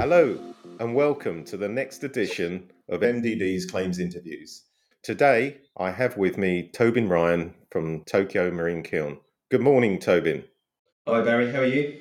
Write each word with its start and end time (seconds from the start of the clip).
Hello, 0.00 0.38
and 0.78 0.94
welcome 0.94 1.44
to 1.44 1.58
the 1.58 1.68
next 1.68 2.04
edition 2.04 2.70
of 2.88 3.02
MDD's 3.02 3.66
Claims 3.66 3.98
Interviews. 3.98 4.62
Today, 5.02 5.58
I 5.76 5.90
have 5.90 6.16
with 6.16 6.38
me 6.38 6.70
Tobin 6.72 7.06
Ryan 7.06 7.54
from 7.70 8.04
Tokio 8.04 8.50
Marine 8.50 8.82
Kiln. 8.82 9.18
Good 9.50 9.60
morning, 9.60 9.98
Tobin. 9.98 10.44
Hi, 11.06 11.20
Barry. 11.20 11.52
How 11.52 11.58
are 11.58 11.66
you? 11.66 12.00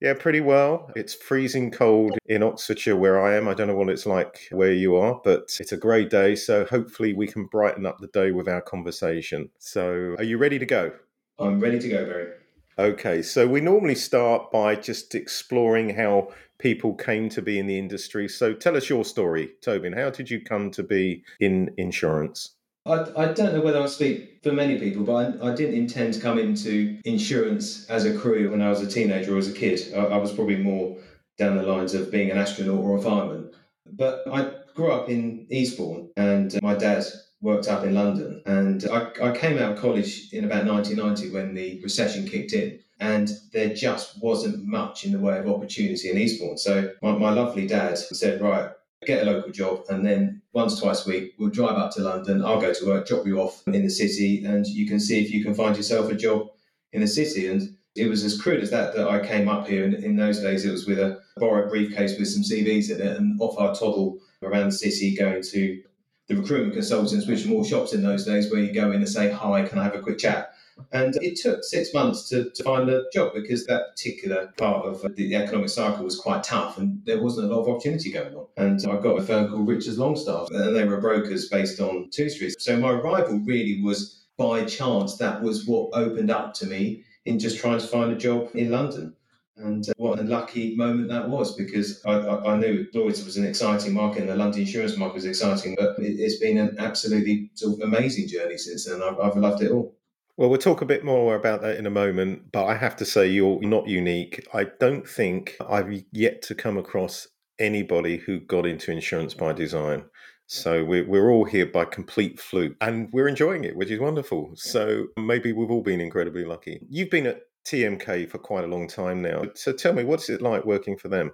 Yeah, 0.00 0.14
pretty 0.14 0.40
well. 0.40 0.90
It's 0.96 1.12
freezing 1.12 1.70
cold 1.70 2.16
in 2.24 2.42
Oxfordshire 2.42 2.96
where 2.96 3.22
I 3.22 3.36
am. 3.36 3.46
I 3.46 3.52
don't 3.52 3.68
know 3.68 3.76
what 3.76 3.90
it's 3.90 4.06
like 4.06 4.48
where 4.50 4.72
you 4.72 4.96
are, 4.96 5.20
but 5.22 5.54
it's 5.60 5.72
a 5.72 5.76
grey 5.76 6.06
day. 6.06 6.36
So 6.36 6.64
hopefully 6.64 7.12
we 7.12 7.26
can 7.26 7.44
brighten 7.44 7.84
up 7.84 7.98
the 8.00 8.06
day 8.06 8.30
with 8.30 8.48
our 8.48 8.62
conversation. 8.62 9.50
So, 9.58 10.14
are 10.16 10.24
you 10.24 10.38
ready 10.38 10.58
to 10.58 10.66
go? 10.66 10.92
I'm 11.38 11.60
ready 11.60 11.78
to 11.78 11.88
go, 11.90 12.06
Barry. 12.06 12.28
Okay, 12.78 13.22
so 13.22 13.46
we 13.46 13.60
normally 13.60 13.94
start 13.94 14.50
by 14.50 14.74
just 14.74 15.14
exploring 15.14 15.90
how 15.90 16.32
people 16.58 16.94
came 16.94 17.28
to 17.28 17.40
be 17.40 17.58
in 17.58 17.66
the 17.66 17.78
industry. 17.78 18.28
So 18.28 18.52
tell 18.52 18.76
us 18.76 18.88
your 18.88 19.04
story, 19.04 19.52
Tobin. 19.60 19.92
How 19.92 20.10
did 20.10 20.28
you 20.28 20.40
come 20.40 20.70
to 20.72 20.82
be 20.82 21.22
in 21.38 21.72
insurance? 21.76 22.56
I, 22.86 23.06
I 23.16 23.32
don't 23.32 23.54
know 23.54 23.60
whether 23.60 23.80
I 23.80 23.86
speak 23.86 24.40
for 24.42 24.52
many 24.52 24.78
people, 24.78 25.04
but 25.04 25.40
I, 25.40 25.52
I, 25.52 25.54
didn't 25.54 25.76
intend 25.76 26.14
to 26.14 26.20
come 26.20 26.38
into 26.38 27.00
insurance 27.04 27.88
as 27.88 28.04
a 28.04 28.18
career 28.18 28.50
when 28.50 28.60
I 28.60 28.68
was 28.68 28.82
a 28.82 28.86
teenager 28.86 29.34
or 29.34 29.38
as 29.38 29.48
a 29.48 29.52
kid. 29.52 29.94
I, 29.94 30.00
I 30.00 30.16
was 30.18 30.32
probably 30.32 30.56
more 30.56 30.96
down 31.38 31.56
the 31.56 31.62
lines 31.62 31.94
of 31.94 32.10
being 32.10 32.30
an 32.30 32.38
astronaut 32.38 32.84
or 32.84 32.98
a 32.98 33.00
fireman. 33.00 33.50
But 33.86 34.24
I 34.30 34.50
grew 34.74 34.92
up 34.92 35.08
in 35.08 35.46
Eastbourne 35.48 36.10
and 36.16 36.58
my 36.62 36.74
dad 36.74 37.04
worked 37.44 37.68
up 37.68 37.84
in 37.84 37.94
London. 37.94 38.42
And 38.46 38.84
I, 38.90 39.10
I 39.22 39.36
came 39.36 39.58
out 39.58 39.72
of 39.72 39.78
college 39.78 40.32
in 40.32 40.44
about 40.44 40.64
1990 40.66 41.30
when 41.30 41.54
the 41.54 41.80
recession 41.82 42.26
kicked 42.26 42.54
in 42.54 42.80
and 43.00 43.30
there 43.52 43.74
just 43.74 44.20
wasn't 44.22 44.64
much 44.64 45.04
in 45.04 45.12
the 45.12 45.18
way 45.18 45.38
of 45.38 45.48
opportunity 45.48 46.10
in 46.10 46.16
Eastbourne. 46.16 46.56
So 46.56 46.92
my, 47.02 47.12
my 47.12 47.30
lovely 47.30 47.66
dad 47.66 47.98
said, 47.98 48.40
right, 48.40 48.70
get 49.04 49.26
a 49.26 49.30
local 49.30 49.52
job, 49.52 49.84
and 49.90 50.06
then 50.06 50.40
once, 50.54 50.80
twice 50.80 51.06
a 51.06 51.10
week, 51.10 51.34
we'll 51.38 51.50
drive 51.50 51.76
up 51.76 51.92
to 51.92 52.00
London. 52.00 52.42
I'll 52.42 52.60
go 52.60 52.72
to 52.72 52.86
work, 52.86 53.06
drop 53.06 53.26
you 53.26 53.40
off 53.40 53.62
in 53.66 53.82
the 53.82 53.90
city, 53.90 54.44
and 54.44 54.66
you 54.66 54.86
can 54.86 54.98
see 54.98 55.22
if 55.22 55.30
you 55.30 55.44
can 55.44 55.54
find 55.54 55.76
yourself 55.76 56.10
a 56.10 56.14
job 56.14 56.48
in 56.92 57.02
the 57.02 57.06
city. 57.06 57.48
And 57.48 57.76
it 57.94 58.08
was 58.08 58.24
as 58.24 58.40
crude 58.40 58.62
as 58.62 58.70
that 58.70 58.94
that 58.96 59.08
I 59.08 59.26
came 59.26 59.48
up 59.48 59.68
here. 59.68 59.84
And 59.84 59.94
in 59.94 60.16
those 60.16 60.40
days, 60.40 60.64
it 60.64 60.70
was 60.70 60.86
with 60.86 60.98
a 60.98 61.20
borrowed 61.36 61.68
briefcase 61.68 62.18
with 62.18 62.28
some 62.28 62.42
CVs 62.42 62.90
in 62.90 63.00
it, 63.02 63.16
and 63.18 63.38
off 63.40 63.58
I 63.58 63.78
toddle 63.78 64.18
around 64.42 64.66
the 64.66 64.72
city, 64.72 65.14
going 65.14 65.42
to 65.42 65.82
the 66.28 66.36
recruitment 66.36 66.74
consultants, 66.74 67.26
which 67.26 67.44
are 67.44 67.48
more 67.48 67.64
shops 67.64 67.92
in 67.92 68.02
those 68.02 68.24
days, 68.24 68.50
where 68.50 68.60
you 68.60 68.72
go 68.72 68.90
in 68.90 68.96
and 68.96 69.08
say, 69.08 69.30
"Hi, 69.30 69.62
can 69.62 69.78
I 69.78 69.84
have 69.84 69.94
a 69.94 70.00
quick 70.00 70.18
chat?" 70.18 70.54
And 70.92 71.14
it 71.22 71.36
took 71.36 71.62
six 71.62 71.94
months 71.94 72.28
to, 72.30 72.50
to 72.50 72.62
find 72.62 72.88
a 72.90 73.04
job 73.12 73.32
because 73.34 73.66
that 73.66 73.90
particular 73.90 74.52
part 74.56 74.84
of 74.84 75.02
the, 75.02 75.08
the, 75.10 75.36
economic 75.36 75.68
cycle 75.68 76.04
was 76.04 76.18
quite 76.18 76.42
tough 76.42 76.78
and 76.78 77.00
there 77.04 77.22
wasn't 77.22 77.50
a 77.50 77.54
lot 77.54 77.62
of 77.62 77.68
opportunity 77.68 78.10
going 78.10 78.34
on. 78.34 78.46
And 78.56 78.80
I 78.88 78.96
got 79.00 79.18
a 79.18 79.22
firm 79.22 79.48
called 79.48 79.68
Richards 79.68 79.98
Longstaff 79.98 80.50
and 80.50 80.74
they 80.74 80.84
were 80.84 81.00
brokers 81.00 81.48
based 81.48 81.80
on 81.80 82.10
Two 82.10 82.28
Street. 82.28 82.60
So 82.60 82.76
my 82.76 82.90
arrival 82.90 83.40
really 83.44 83.82
was 83.82 84.24
by 84.36 84.64
chance. 84.64 85.16
That 85.18 85.42
was 85.42 85.66
what 85.66 85.90
opened 85.92 86.30
up 86.30 86.54
to 86.54 86.66
me 86.66 87.04
in 87.24 87.38
just 87.38 87.58
trying 87.58 87.78
to 87.78 87.86
find 87.86 88.12
a 88.12 88.16
job 88.16 88.50
in 88.54 88.70
London. 88.70 89.14
And 89.56 89.88
uh, 89.88 89.92
what 89.96 90.18
a 90.18 90.24
lucky 90.24 90.74
moment 90.74 91.08
that 91.08 91.28
was 91.28 91.54
because 91.54 92.04
I, 92.04 92.12
I, 92.12 92.54
I, 92.54 92.58
knew 92.58 92.86
Lloyd's 92.92 93.24
was 93.24 93.36
an 93.36 93.46
exciting 93.46 93.92
market 93.92 94.22
and 94.22 94.28
the 94.28 94.34
London 94.34 94.62
insurance 94.62 94.96
market 94.96 95.14
was 95.14 95.26
exciting, 95.26 95.76
but 95.78 95.96
it, 95.98 96.20
has 96.20 96.38
been 96.38 96.58
an 96.58 96.76
absolutely 96.78 97.50
sort 97.54 97.74
of 97.74 97.80
amazing 97.80 98.26
journey 98.26 98.58
since 98.58 98.86
then. 98.86 99.00
I've, 99.00 99.18
I've 99.20 99.36
loved 99.36 99.62
it 99.62 99.70
all. 99.70 99.94
Well, 100.36 100.50
we'll 100.50 100.58
talk 100.58 100.82
a 100.82 100.86
bit 100.86 101.04
more 101.04 101.36
about 101.36 101.62
that 101.62 101.76
in 101.76 101.86
a 101.86 101.90
moment, 101.90 102.50
but 102.50 102.64
I 102.64 102.74
have 102.74 102.96
to 102.96 103.04
say 103.04 103.28
you're 103.28 103.60
not 103.60 103.86
unique. 103.86 104.44
I 104.52 104.64
don't 104.80 105.08
think 105.08 105.56
I've 105.60 106.02
yet 106.10 106.42
to 106.42 106.56
come 106.56 106.76
across 106.76 107.28
anybody 107.60 108.16
who 108.16 108.40
got 108.40 108.66
into 108.66 108.90
insurance 108.90 109.34
by 109.34 109.52
design. 109.52 110.04
So 110.46 110.84
we're, 110.84 111.06
we're 111.06 111.30
all 111.30 111.44
here 111.44 111.66
by 111.66 111.84
complete 111.84 112.40
fluke 112.40 112.74
and 112.80 113.08
we're 113.12 113.28
enjoying 113.28 113.62
it, 113.62 113.76
which 113.76 113.90
is 113.90 114.00
wonderful. 114.00 114.52
So 114.56 115.06
maybe 115.16 115.52
we've 115.52 115.70
all 115.70 115.82
been 115.82 116.00
incredibly 116.00 116.44
lucky. 116.44 116.80
You've 116.90 117.10
been 117.10 117.26
at 117.26 117.42
TMK 117.64 118.28
for 118.28 118.38
quite 118.38 118.64
a 118.64 118.68
long 118.68 118.88
time 118.88 119.22
now. 119.22 119.44
So 119.54 119.72
tell 119.72 119.92
me, 119.92 120.04
what's 120.04 120.28
it 120.28 120.42
like 120.42 120.64
working 120.64 120.96
for 120.96 121.08
them? 121.08 121.32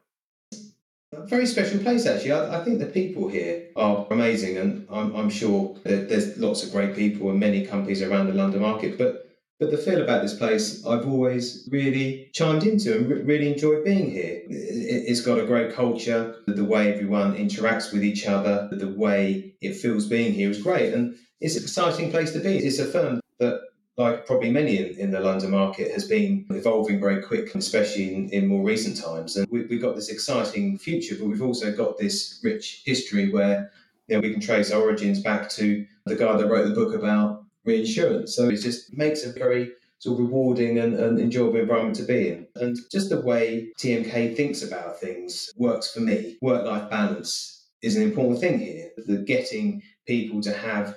A 1.13 1.27
very 1.27 1.47
special 1.47 1.81
place, 1.81 2.07
actually. 2.07 2.33
I, 2.33 2.61
I, 2.61 2.65
think 2.65 2.79
the 2.79 2.87
people 2.87 3.29
here 3.29 3.67
are 3.75 4.07
amazing, 4.11 4.57
and 4.59 4.87
I'm, 4.91 5.15
I'm 5.17 5.29
sure 5.29 5.77
there's 5.83 6.39
lots 6.39 6.63
of 6.63 6.71
great 6.71 6.95
people 6.95 7.31
and 7.31 7.41
many 7.41 7.67
companies 7.67 8.01
around 8.01 8.29
the 8.29 8.35
London 8.35 8.63
market. 8.63 8.97
But 8.97 9.27
but 9.59 9.71
the 9.71 9.77
feel 9.77 10.01
about 10.01 10.23
this 10.23 10.33
place, 10.33 10.87
I've 10.87 11.07
always 11.07 11.69
really 11.71 12.31
chimed 12.33 12.63
into 12.63 12.97
and 12.97 13.11
re- 13.11 13.23
really 13.23 13.53
enjoyed 13.53 13.85
being 13.85 14.11
here. 14.11 14.41
It, 14.49 15.05
it's 15.09 15.21
got 15.21 15.39
a 15.39 15.45
great 15.45 15.75
culture. 15.75 16.37
The 16.47 16.65
way 16.65 16.93
everyone 16.93 17.37
interacts 17.37 17.93
with 17.93 18.03
each 18.03 18.27
other, 18.27 18.71
the 18.73 18.89
way 18.89 19.55
it 19.61 19.75
feels 19.75 20.07
being 20.07 20.33
here 20.33 20.49
is 20.49 20.63
great, 20.63 20.95
and 20.95 21.17
it's 21.41 21.57
an 21.57 21.65
exciting 21.65 22.11
place 22.11 22.33
to 22.33 22.39
be. 22.39 22.57
It's 22.57 22.79
a 22.79 22.87
firm 22.87 23.21
that 23.39 23.61
like 23.97 24.27
probably 24.27 24.51
many 24.51 24.79
in, 24.79 24.99
in, 24.99 25.11
the 25.11 25.21
London 25.21 25.51
market, 25.51 25.93
has 25.93 26.07
been 26.07 26.47
evolving 26.51 27.01
very 27.01 27.23
quick, 27.23 27.55
especially 27.55 28.15
in, 28.15 28.31
in 28.31 28.47
more 28.47 28.65
recent 28.65 28.97
times. 28.97 29.37
And 29.37 29.47
we, 29.51 29.61
have 29.61 29.83
got 29.83 29.97
this 29.97 30.09
exciting 30.09 30.79
future, 30.79 31.17
but 31.19 31.27
we've 31.27 31.43
also 31.43 31.75
got 31.75 31.99
this 31.99 32.41
rich 32.43 32.83
history 32.85 33.31
where 33.31 33.71
you 34.09 34.17
know, 34.17 34.21
we 34.21 34.33
can 34.33 34.41
trace 34.41 34.73
our 34.73 34.81
origins 34.81 35.23
back 35.23 35.51
to 35.51 35.87
the 36.07 36.17
guy 36.17 36.37
that 36.37 36.49
wrote 36.49 36.69
the 36.69 36.75
book 36.75 36.95
about 36.95 37.45
reinsurance. 37.65 38.35
So 38.35 38.49
it 38.49 38.57
just 38.57 38.97
makes 38.97 39.25
a 39.25 39.33
very 39.33 39.73
sort 39.99 40.19
of 40.19 40.27
rewarding 40.27 40.79
and, 40.79 40.95
and 40.95 41.19
enjoyable 41.19 41.61
environment 41.61 41.97
to 41.97 42.05
be 42.05 42.29
in. 42.29 42.47
And 42.57 42.79
just 42.91 43.11
the 43.11 43.21
way 43.21 43.71
TMK 43.79 44.35
thinks 44.35 44.63
about 44.63 44.99
things 44.99 45.53
works 45.57 45.93
for 45.93 46.01
me. 46.01 46.39
Work 46.41 46.65
life 46.65 46.89
balance 46.91 47.67
is 47.83 47.97
an 47.97 48.03
important 48.03 48.41
thing 48.41 48.59
here. 48.59 48.91
The 48.97 49.19
getting 49.19 49.83
people 50.07 50.41
to 50.43 50.53
have 50.53 50.97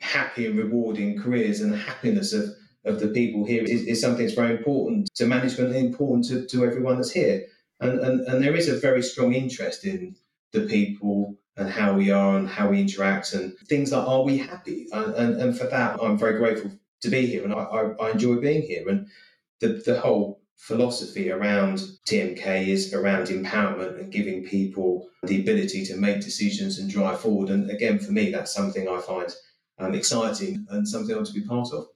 happy 0.00 0.46
and 0.46 0.58
rewarding 0.58 1.18
careers 1.18 1.60
and 1.60 1.72
the 1.72 1.76
happiness 1.76 2.32
of, 2.32 2.50
of 2.84 3.00
the 3.00 3.08
people 3.08 3.44
here 3.44 3.62
is, 3.64 3.82
is 3.82 4.00
something 4.00 4.24
that's 4.24 4.34
very 4.34 4.56
important 4.56 5.08
to 5.14 5.26
management 5.26 5.74
and 5.74 5.86
important 5.86 6.24
to, 6.26 6.46
to 6.46 6.64
everyone 6.64 6.96
that's 6.96 7.10
here. 7.10 7.44
And, 7.80 7.98
and, 8.00 8.20
and 8.22 8.42
there 8.42 8.54
is 8.54 8.68
a 8.68 8.78
very 8.78 9.02
strong 9.02 9.34
interest 9.34 9.84
in 9.84 10.16
the 10.52 10.62
people 10.62 11.36
and 11.56 11.70
how 11.70 11.94
we 11.94 12.10
are 12.10 12.36
and 12.36 12.48
how 12.48 12.68
we 12.68 12.80
interact 12.80 13.32
and 13.32 13.56
things 13.68 13.92
like 13.92 14.06
are 14.06 14.22
we 14.22 14.38
happy? 14.38 14.86
And, 14.92 15.14
and, 15.14 15.40
and 15.40 15.58
for 15.58 15.66
that, 15.66 15.98
I'm 16.02 16.18
very 16.18 16.38
grateful 16.38 16.70
to 17.02 17.08
be 17.08 17.26
here 17.26 17.44
and 17.44 17.52
I, 17.52 17.58
I, 17.58 18.06
I 18.06 18.10
enjoy 18.10 18.36
being 18.36 18.62
here. 18.62 18.88
And 18.88 19.08
the, 19.60 19.82
the 19.84 20.00
whole 20.00 20.40
philosophy 20.56 21.30
around 21.30 21.80
TMK 22.06 22.68
is 22.68 22.94
around 22.94 23.26
empowerment 23.26 24.00
and 24.00 24.12
giving 24.12 24.44
people 24.44 25.08
the 25.22 25.40
ability 25.40 25.84
to 25.86 25.96
make 25.96 26.20
decisions 26.20 26.78
and 26.78 26.90
drive 26.90 27.20
forward. 27.20 27.50
And 27.50 27.70
again, 27.70 27.98
for 27.98 28.12
me, 28.12 28.30
that's 28.30 28.54
something 28.54 28.88
I 28.88 29.00
find 29.00 29.30
um, 29.78 29.94
exciting 29.94 30.66
and 30.70 30.88
something 30.88 31.14
I 31.14 31.16
want 31.16 31.28
to 31.28 31.34
be 31.34 31.46
part 31.46 31.72
of. 31.72 31.86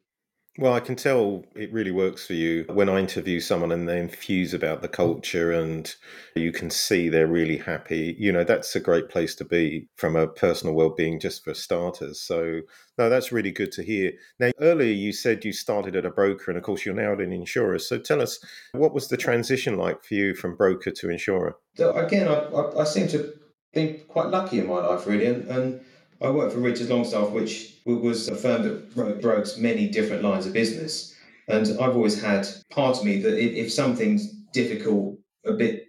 Well, 0.58 0.74
I 0.74 0.80
can 0.80 0.96
tell 0.96 1.44
it 1.54 1.72
really 1.72 1.92
works 1.92 2.26
for 2.26 2.34
you 2.34 2.64
when 2.68 2.88
I 2.88 2.98
interview 2.98 3.38
someone 3.38 3.70
and 3.70 3.88
they 3.88 4.00
infuse 4.00 4.52
about 4.52 4.82
the 4.82 4.88
culture 4.88 5.52
and 5.52 5.94
you 6.34 6.50
can 6.50 6.70
see 6.70 7.08
they're 7.08 7.28
really 7.28 7.56
happy. 7.56 8.16
You 8.18 8.32
know, 8.32 8.42
that's 8.42 8.74
a 8.74 8.80
great 8.80 9.08
place 9.08 9.34
to 9.36 9.44
be 9.44 9.88
from 9.94 10.16
a 10.16 10.26
personal 10.26 10.74
well-being 10.74 11.20
just 11.20 11.44
for 11.44 11.54
starters. 11.54 12.20
So, 12.20 12.62
no, 12.98 13.08
that's 13.08 13.30
really 13.30 13.52
good 13.52 13.70
to 13.72 13.82
hear. 13.82 14.12
Now, 14.40 14.50
earlier 14.60 14.92
you 14.92 15.12
said 15.12 15.44
you 15.44 15.52
started 15.52 15.94
at 15.94 16.04
a 16.04 16.10
broker 16.10 16.50
and 16.50 16.58
of 16.58 16.64
course 16.64 16.84
you're 16.84 16.94
now 16.94 17.12
at 17.12 17.20
an 17.20 17.32
insurer. 17.32 17.78
So 17.78 17.96
tell 17.96 18.20
us, 18.20 18.38
what 18.72 18.92
was 18.92 19.06
the 19.06 19.16
transition 19.16 19.78
like 19.78 20.02
for 20.02 20.14
you 20.14 20.34
from 20.34 20.56
broker 20.56 20.90
to 20.90 21.10
insurer? 21.10 21.56
So 21.76 21.92
again, 21.92 22.26
I, 22.26 22.34
I, 22.34 22.80
I 22.80 22.84
seem 22.84 23.06
to 23.08 23.32
be 23.72 24.02
quite 24.08 24.28
lucky 24.28 24.58
in 24.58 24.66
my 24.66 24.84
life 24.84 25.06
really 25.06 25.26
and, 25.26 25.48
and 25.48 25.80
I 26.22 26.30
worked 26.30 26.52
for 26.52 26.60
Richards 26.60 26.90
Longstaff, 26.90 27.30
which 27.30 27.76
was 27.86 28.28
a 28.28 28.36
firm 28.36 28.62
that 28.62 29.20
broke 29.22 29.46
many 29.58 29.88
different 29.88 30.22
lines 30.22 30.46
of 30.46 30.52
business. 30.52 31.14
And 31.48 31.66
I've 31.80 31.96
always 31.96 32.20
had 32.20 32.46
part 32.70 32.98
of 32.98 33.04
me 33.04 33.20
that 33.22 33.38
if 33.38 33.72
something's 33.72 34.30
difficult, 34.52 35.18
a 35.46 35.52
bit 35.52 35.86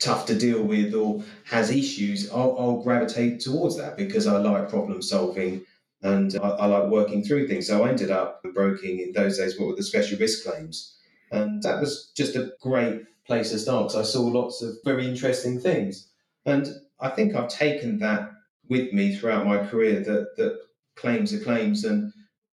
tough 0.00 0.26
to 0.26 0.34
deal 0.36 0.62
with, 0.62 0.94
or 0.94 1.22
has 1.44 1.70
issues, 1.70 2.30
I'll, 2.30 2.56
I'll 2.58 2.82
gravitate 2.82 3.40
towards 3.40 3.76
that 3.76 3.96
because 3.96 4.26
I 4.26 4.38
like 4.38 4.68
problem 4.68 5.02
solving 5.02 5.64
and 6.02 6.36
I, 6.42 6.48
I, 6.48 6.66
like 6.66 6.90
working 6.90 7.22
through 7.22 7.46
things. 7.46 7.66
So 7.66 7.84
I 7.84 7.90
ended 7.90 8.10
up 8.10 8.42
broking 8.54 9.00
in 9.00 9.12
those 9.12 9.38
days 9.38 9.58
what 9.58 9.68
were 9.68 9.76
the 9.76 9.82
special 9.82 10.18
risk 10.18 10.44
claims. 10.44 10.96
And 11.30 11.62
that 11.62 11.80
was 11.80 12.10
just 12.16 12.34
a 12.34 12.52
great 12.60 13.02
place 13.26 13.50
to 13.50 13.58
start 13.58 13.88
because 13.88 14.08
I 14.08 14.10
saw 14.10 14.22
lots 14.22 14.62
of 14.62 14.74
very 14.84 15.06
interesting 15.06 15.60
things. 15.60 16.08
And 16.46 16.66
I 16.98 17.10
think 17.10 17.36
I've 17.36 17.48
taken 17.48 17.98
that 17.98 18.30
with 18.70 18.92
me 18.92 19.14
throughout 19.14 19.46
my 19.46 19.58
career 19.66 20.00
that 20.00 20.36
that 20.36 20.58
claims 20.96 21.34
are 21.34 21.40
claims 21.40 21.84
and 21.84 22.12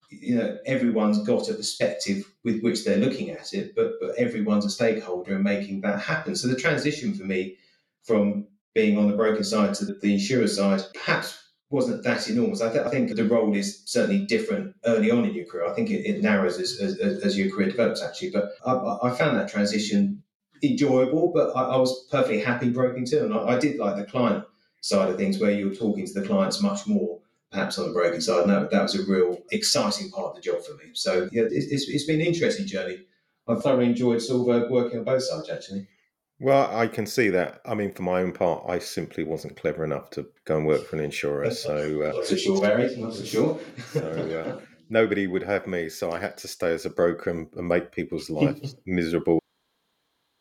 you 0.09 0.35
know 0.35 0.57
everyone's 0.65 1.25
got 1.25 1.49
a 1.49 1.53
perspective 1.53 2.31
with 2.43 2.61
which 2.61 2.83
they're 2.83 2.97
looking 2.97 3.29
at 3.31 3.53
it 3.53 3.73
but 3.75 3.93
but 3.99 4.13
everyone's 4.17 4.65
a 4.65 4.69
stakeholder 4.69 5.35
in 5.35 5.43
making 5.43 5.81
that 5.81 5.99
happen 5.99 6.35
so 6.35 6.47
the 6.47 6.55
transition 6.55 7.13
for 7.13 7.23
me 7.23 7.55
from 8.03 8.45
being 8.75 8.97
on 8.97 9.09
the 9.09 9.15
broker 9.15 9.43
side 9.43 9.73
to 9.73 9.85
the, 9.85 9.93
the 9.93 10.13
insurer 10.13 10.47
side 10.47 10.81
perhaps 10.93 11.37
wasn't 11.69 12.03
that 12.03 12.29
enormous 12.29 12.61
I, 12.61 12.71
th- 12.71 12.85
I, 12.85 12.89
think 12.89 13.15
the 13.15 13.23
role 13.23 13.55
is 13.55 13.83
certainly 13.85 14.25
different 14.25 14.75
early 14.85 15.09
on 15.09 15.23
in 15.23 15.33
your 15.33 15.45
career 15.45 15.67
i 15.67 15.73
think 15.73 15.89
it, 15.89 16.05
it 16.05 16.21
narrows 16.21 16.59
as, 16.59 16.79
as, 16.81 16.99
as, 16.99 17.37
your 17.37 17.49
career 17.49 17.69
develops 17.69 18.03
actually 18.03 18.31
but 18.31 18.51
I, 18.65 18.73
I 19.03 19.11
found 19.11 19.37
that 19.37 19.49
transition 19.49 20.21
enjoyable, 20.63 21.31
but 21.33 21.55
I, 21.55 21.63
I 21.63 21.77
was 21.77 22.05
perfectly 22.09 22.39
happy 22.39 22.69
broking 22.69 23.05
too. 23.05 23.25
And 23.25 23.33
I, 23.33 23.55
I, 23.55 23.59
did 23.59 23.79
like 23.79 23.95
the 23.95 24.03
client 24.03 24.43
side 24.81 25.09
of 25.09 25.17
things 25.17 25.39
where 25.39 25.51
you 25.51 25.69
were 25.69 25.75
talking 25.75 26.05
to 26.05 26.13
the 26.13 26.27
clients 26.27 26.61
much 26.61 26.87
more, 26.87 27.19
perhaps 27.51 27.79
on 27.79 27.87
the 27.87 27.93
broking 27.93 28.21
side. 28.21 28.41
And 28.41 28.49
that, 28.51 28.71
that 28.71 28.81
was 28.81 28.95
a 28.95 29.09
real 29.09 29.37
exciting 29.51 30.09
part 30.09 30.31
of 30.31 30.35
the 30.35 30.41
job 30.41 30.63
for 30.63 30.73
me. 30.73 30.91
So 30.93 31.29
yeah, 31.31 31.43
it, 31.43 31.53
it's, 31.53 31.87
it's 31.87 32.05
been 32.05 32.19
an 32.19 32.27
interesting 32.27 32.67
journey. 32.67 33.05
I've 33.47 33.63
thoroughly 33.63 33.85
enjoyed 33.85 34.21
Silver 34.21 34.65
uh, 34.65 34.69
working 34.69 34.99
on 34.99 35.05
both 35.05 35.23
sides 35.23 35.49
actually. 35.49 35.87
Well, 36.39 36.75
I 36.75 36.87
can 36.87 37.05
see 37.05 37.29
that. 37.29 37.61
I 37.65 37.75
mean, 37.75 37.93
for 37.93 38.01
my 38.01 38.21
own 38.21 38.31
part, 38.31 38.67
I 38.67 38.79
simply 38.79 39.23
wasn't 39.23 39.55
clever 39.55 39.83
enough 39.83 40.09
to 40.11 40.25
go 40.45 40.57
and 40.57 40.65
work 40.65 40.87
for 40.87 40.95
an 40.95 41.03
insurer. 41.03 41.51
So, 41.51 42.01
uh, 42.01 42.13
not 42.13 42.25
so 42.25 42.35
sure, 42.35 42.59
Barry. 42.59 42.95
Not 42.95 43.13
so 43.13 43.23
sure. 43.23 43.59
so, 43.91 44.01
uh, 44.01 44.65
nobody 44.89 45.27
would 45.27 45.43
have 45.43 45.67
me, 45.67 45.87
so 45.87 46.11
I 46.11 46.19
had 46.19 46.37
to 46.39 46.47
stay 46.47 46.73
as 46.73 46.87
a 46.87 46.89
broker 46.89 47.29
and, 47.29 47.47
and 47.55 47.67
make 47.67 47.91
people's 47.91 48.27
lives 48.31 48.75
miserable. 48.87 49.39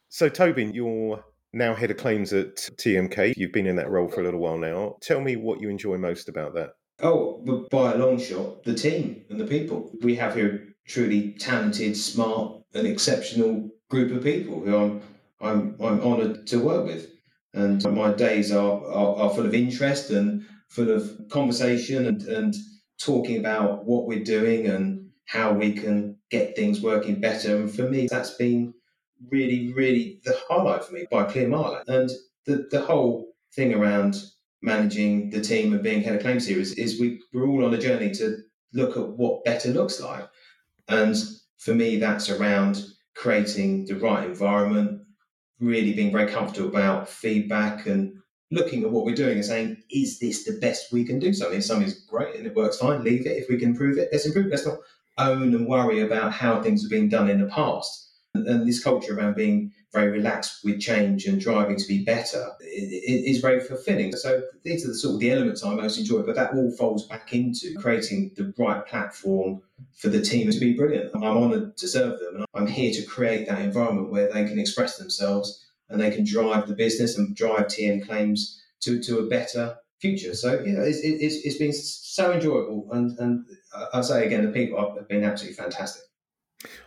So, 0.08 0.30
Tobin, 0.30 0.72
you're 0.72 1.22
now 1.52 1.74
head 1.74 1.90
of 1.90 1.96
claims 1.96 2.32
at 2.32 2.56
TMK. 2.56 3.34
You've 3.36 3.52
been 3.52 3.66
in 3.66 3.76
that 3.76 3.90
role 3.90 4.08
for 4.08 4.20
a 4.20 4.24
little 4.24 4.40
while 4.40 4.58
now. 4.58 4.96
Tell 5.00 5.20
me 5.20 5.36
what 5.36 5.60
you 5.60 5.68
enjoy 5.68 5.96
most 5.98 6.28
about 6.28 6.54
that. 6.54 6.70
Oh, 7.02 7.66
by 7.70 7.92
a 7.92 7.96
long 7.96 8.18
shot, 8.18 8.62
the 8.64 8.74
team 8.74 9.24
and 9.30 9.40
the 9.40 9.46
people. 9.46 9.90
We 10.02 10.16
have 10.16 10.34
here 10.34 10.74
truly 10.86 11.32
talented, 11.32 11.96
smart, 11.96 12.62
and 12.74 12.86
exceptional 12.86 13.70
group 13.88 14.12
of 14.12 14.22
people 14.22 14.60
who 14.60 14.76
I'm 14.76 15.02
I'm 15.40 15.76
I'm 15.80 16.00
honoured 16.00 16.46
to 16.48 16.58
work 16.58 16.84
with, 16.84 17.10
and 17.54 17.82
my 17.94 18.12
days 18.12 18.52
are, 18.52 18.84
are, 18.86 19.16
are 19.16 19.30
full 19.30 19.46
of 19.46 19.54
interest 19.54 20.10
and 20.10 20.44
full 20.68 20.90
of 20.90 21.28
conversation 21.30 22.06
and 22.06 22.22
and 22.22 22.54
talking 23.00 23.38
about 23.38 23.86
what 23.86 24.06
we're 24.06 24.22
doing 24.22 24.66
and 24.66 25.08
how 25.24 25.52
we 25.52 25.72
can 25.72 26.16
get 26.30 26.54
things 26.54 26.82
working 26.82 27.20
better. 27.20 27.56
And 27.56 27.74
for 27.74 27.88
me, 27.88 28.08
that's 28.10 28.34
been 28.34 28.74
really, 29.28 29.72
really 29.72 30.20
the 30.24 30.38
highlight 30.48 30.84
for 30.84 30.92
me 30.92 31.06
by 31.10 31.24
clear 31.24 31.48
mile. 31.48 31.82
And 31.86 32.10
the 32.46 32.66
the 32.70 32.80
whole 32.80 33.32
thing 33.54 33.74
around 33.74 34.16
managing 34.62 35.30
the 35.30 35.40
team 35.40 35.72
and 35.72 35.82
being 35.82 36.02
head 36.02 36.16
of 36.16 36.22
claims 36.22 36.46
here 36.46 36.58
is, 36.58 36.72
is 36.74 37.00
we, 37.00 37.20
we're 37.32 37.46
all 37.46 37.64
on 37.64 37.74
a 37.74 37.78
journey 37.78 38.10
to 38.12 38.38
look 38.74 38.96
at 38.96 39.08
what 39.08 39.44
better 39.44 39.70
looks 39.70 40.00
like. 40.00 40.28
And 40.88 41.16
for 41.58 41.74
me, 41.74 41.96
that's 41.96 42.28
around 42.28 42.82
creating 43.14 43.86
the 43.86 43.94
right 43.94 44.26
environment, 44.26 45.02
really 45.60 45.92
being 45.94 46.12
very 46.12 46.30
comfortable 46.30 46.68
about 46.68 47.08
feedback 47.08 47.86
and 47.86 48.14
looking 48.50 48.82
at 48.82 48.90
what 48.90 49.04
we're 49.04 49.14
doing 49.14 49.36
and 49.36 49.44
saying, 49.44 49.76
is 49.90 50.18
this 50.18 50.44
the 50.44 50.58
best 50.60 50.92
we 50.92 51.04
can 51.04 51.18
do 51.18 51.32
something? 51.32 51.58
If 51.58 51.64
something's 51.64 52.04
great 52.04 52.36
and 52.36 52.46
it 52.46 52.54
works 52.54 52.78
fine, 52.78 53.04
leave 53.04 53.26
it. 53.26 53.36
If 53.36 53.48
we 53.48 53.58
can 53.58 53.70
improve 53.70 53.96
it, 53.98 54.08
let's 54.12 54.26
improve 54.26 54.46
it. 54.46 54.50
Let's 54.50 54.66
not 54.66 54.78
own 55.18 55.54
and 55.54 55.66
worry 55.66 56.00
about 56.00 56.32
how 56.32 56.60
things 56.62 56.82
have 56.82 56.90
been 56.90 57.08
done 57.08 57.30
in 57.30 57.40
the 57.40 57.46
past. 57.46 58.09
And, 58.34 58.66
this 58.66 58.82
culture 58.82 59.16
around 59.16 59.34
being 59.34 59.72
very 59.92 60.10
relaxed 60.10 60.64
with 60.64 60.80
change 60.80 61.26
and 61.26 61.40
driving 61.40 61.76
to 61.76 61.88
be 61.88 62.04
better 62.04 62.46
is 62.60 63.40
very 63.40 63.60
fulfilling. 63.60 64.12
So 64.14 64.42
these 64.62 64.84
are 64.84 64.88
the 64.88 64.94
sort 64.94 65.14
of 65.14 65.20
the 65.20 65.32
elements 65.32 65.64
I 65.64 65.74
most 65.74 65.98
enjoy, 65.98 66.22
but 66.22 66.36
that 66.36 66.54
all 66.54 66.70
folds 66.70 67.06
back 67.06 67.32
into 67.32 67.74
creating 67.74 68.30
the 68.36 68.54
right 68.56 68.86
platform 68.86 69.62
for 69.96 70.08
the 70.08 70.20
team 70.20 70.50
to 70.50 70.60
be 70.60 70.74
brilliant. 70.74 71.10
I'm 71.14 71.24
honoured 71.24 71.76
to 71.76 71.88
serve 71.88 72.20
them, 72.20 72.36
and 72.36 72.46
I'm 72.54 72.66
here 72.68 72.92
to 72.92 73.02
create 73.02 73.48
that 73.48 73.60
environment 73.60 74.10
where 74.10 74.32
they 74.32 74.44
can 74.44 74.58
express 74.58 74.96
themselves 74.96 75.66
and 75.88 76.00
they 76.00 76.10
can 76.10 76.24
drive 76.24 76.68
the 76.68 76.74
business 76.74 77.18
and 77.18 77.34
drive 77.34 77.66
TM 77.66 78.06
claims 78.06 78.62
to, 78.82 79.02
to 79.02 79.18
a 79.18 79.26
better 79.26 79.76
future. 80.00 80.34
So 80.34 80.52
yeah, 80.64 80.82
it's, 80.82 81.00
it's, 81.02 81.44
it's 81.44 81.58
been 81.58 81.72
so 81.72 82.32
enjoyable, 82.32 82.88
and 82.92 83.18
and 83.18 83.44
uh, 83.74 83.86
I 83.92 84.00
say 84.00 84.26
again, 84.26 84.44
the 84.44 84.52
people 84.52 84.78
have 84.78 85.08
been 85.08 85.24
absolutely 85.24 85.56
fantastic. 85.56 86.02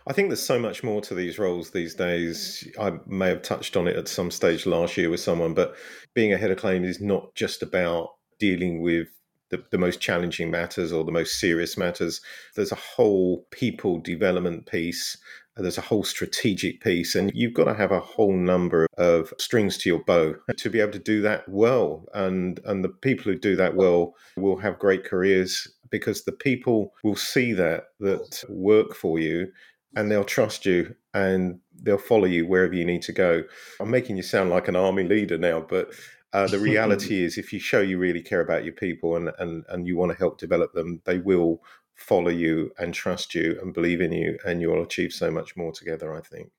I 0.06 0.12
think 0.12 0.28
there's 0.28 0.42
so 0.42 0.58
much 0.58 0.84
more 0.84 1.00
to 1.02 1.14
these 1.14 1.38
roles 1.38 1.70
these 1.70 1.94
days. 1.94 2.68
I 2.78 2.92
may 3.06 3.28
have 3.28 3.42
touched 3.42 3.76
on 3.76 3.88
it 3.88 3.96
at 3.96 4.08
some 4.08 4.30
stage 4.30 4.66
last 4.66 4.96
year 4.96 5.10
with 5.10 5.20
someone, 5.20 5.54
but 5.54 5.74
being 6.14 6.32
a 6.32 6.36
head 6.36 6.50
of 6.50 6.58
claim 6.58 6.84
is 6.84 7.00
not 7.00 7.34
just 7.34 7.62
about 7.62 8.10
dealing 8.38 8.80
with 8.80 9.08
the, 9.50 9.64
the 9.70 9.78
most 9.78 10.00
challenging 10.00 10.50
matters 10.50 10.92
or 10.92 11.04
the 11.04 11.12
most 11.12 11.40
serious 11.40 11.76
matters. 11.76 12.20
There's 12.54 12.72
a 12.72 12.76
whole 12.76 13.46
people 13.50 13.98
development 13.98 14.66
piece 14.66 15.16
there's 15.56 15.78
a 15.78 15.82
whole 15.82 16.02
strategic 16.02 16.80
piece, 16.80 17.14
and 17.14 17.30
you've 17.34 17.54
got 17.54 17.64
to 17.64 17.74
have 17.74 17.92
a 17.92 18.00
whole 18.00 18.36
number 18.36 18.86
of 18.98 19.32
strings 19.38 19.78
to 19.78 19.88
your 19.88 20.02
bow 20.02 20.34
to 20.56 20.70
be 20.70 20.80
able 20.80 20.92
to 20.92 20.98
do 20.98 21.22
that 21.22 21.48
well. 21.48 22.06
And 22.12 22.60
and 22.64 22.82
the 22.82 22.88
people 22.88 23.24
who 23.24 23.38
do 23.38 23.54
that 23.56 23.76
well 23.76 24.14
will 24.36 24.56
have 24.56 24.78
great 24.78 25.04
careers 25.04 25.72
because 25.94 26.24
the 26.24 26.32
people 26.32 26.92
will 27.04 27.14
see 27.14 27.52
that 27.52 27.84
that 28.00 28.42
work 28.48 28.96
for 28.96 29.20
you, 29.20 29.52
and 29.94 30.10
they'll 30.10 30.24
trust 30.24 30.66
you 30.66 30.92
and 31.14 31.60
they'll 31.82 31.98
follow 31.98 32.24
you 32.24 32.48
wherever 32.48 32.74
you 32.74 32.84
need 32.84 33.02
to 33.02 33.12
go. 33.12 33.44
I'm 33.78 33.90
making 33.90 34.16
you 34.16 34.24
sound 34.24 34.50
like 34.50 34.66
an 34.66 34.74
army 34.74 35.04
leader 35.04 35.38
now, 35.38 35.60
but 35.60 35.92
uh, 36.32 36.48
the 36.48 36.58
reality 36.58 37.22
is, 37.26 37.38
if 37.38 37.52
you 37.52 37.60
show 37.60 37.80
you 37.80 37.96
really 37.96 38.20
care 38.20 38.40
about 38.40 38.64
your 38.64 38.74
people 38.74 39.14
and, 39.14 39.30
and, 39.38 39.64
and 39.68 39.86
you 39.86 39.96
want 39.96 40.10
to 40.10 40.18
help 40.18 40.36
develop 40.36 40.72
them, 40.72 41.00
they 41.04 41.18
will 41.18 41.62
follow 41.94 42.30
you 42.30 42.72
and 42.78 42.92
trust 42.92 43.36
you 43.36 43.56
and 43.62 43.72
believe 43.72 44.00
in 44.00 44.10
you, 44.10 44.36
and 44.44 44.60
you'll 44.60 44.82
achieve 44.82 45.12
so 45.12 45.30
much 45.30 45.56
more 45.56 45.70
together, 45.70 46.12
I 46.12 46.20
think. 46.22 46.50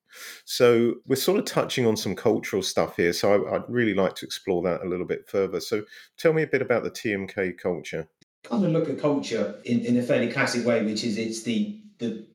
So, 0.46 0.94
we're 1.06 1.16
sort 1.16 1.38
of 1.38 1.44
touching 1.44 1.86
on 1.86 1.98
some 1.98 2.16
cultural 2.16 2.62
stuff 2.62 2.96
here. 2.96 3.12
So, 3.12 3.46
I, 3.46 3.52
would 3.58 3.68
really 3.68 3.92
like 3.92 4.14
to 4.16 4.24
explore 4.24 4.62
that 4.62 4.82
a 4.82 4.88
little 4.88 5.04
bit 5.04 5.28
further. 5.28 5.60
So, 5.60 5.82
tell 6.16 6.32
me 6.32 6.42
a 6.42 6.46
bit 6.46 6.62
about 6.62 6.84
the 6.84 6.90
TMK 6.90 7.58
culture. 7.58 8.08
Kind 8.48 8.64
of 8.64 8.70
look 8.70 8.88
at 8.88 9.00
culture 9.00 9.60
in, 9.64 9.80
in 9.80 9.96
a 9.96 10.02
fairly 10.02 10.30
classic 10.30 10.64
way, 10.64 10.84
which 10.84 11.02
is 11.02 11.18
it's 11.18 11.42
the, 11.42 11.80
the 11.98 12.26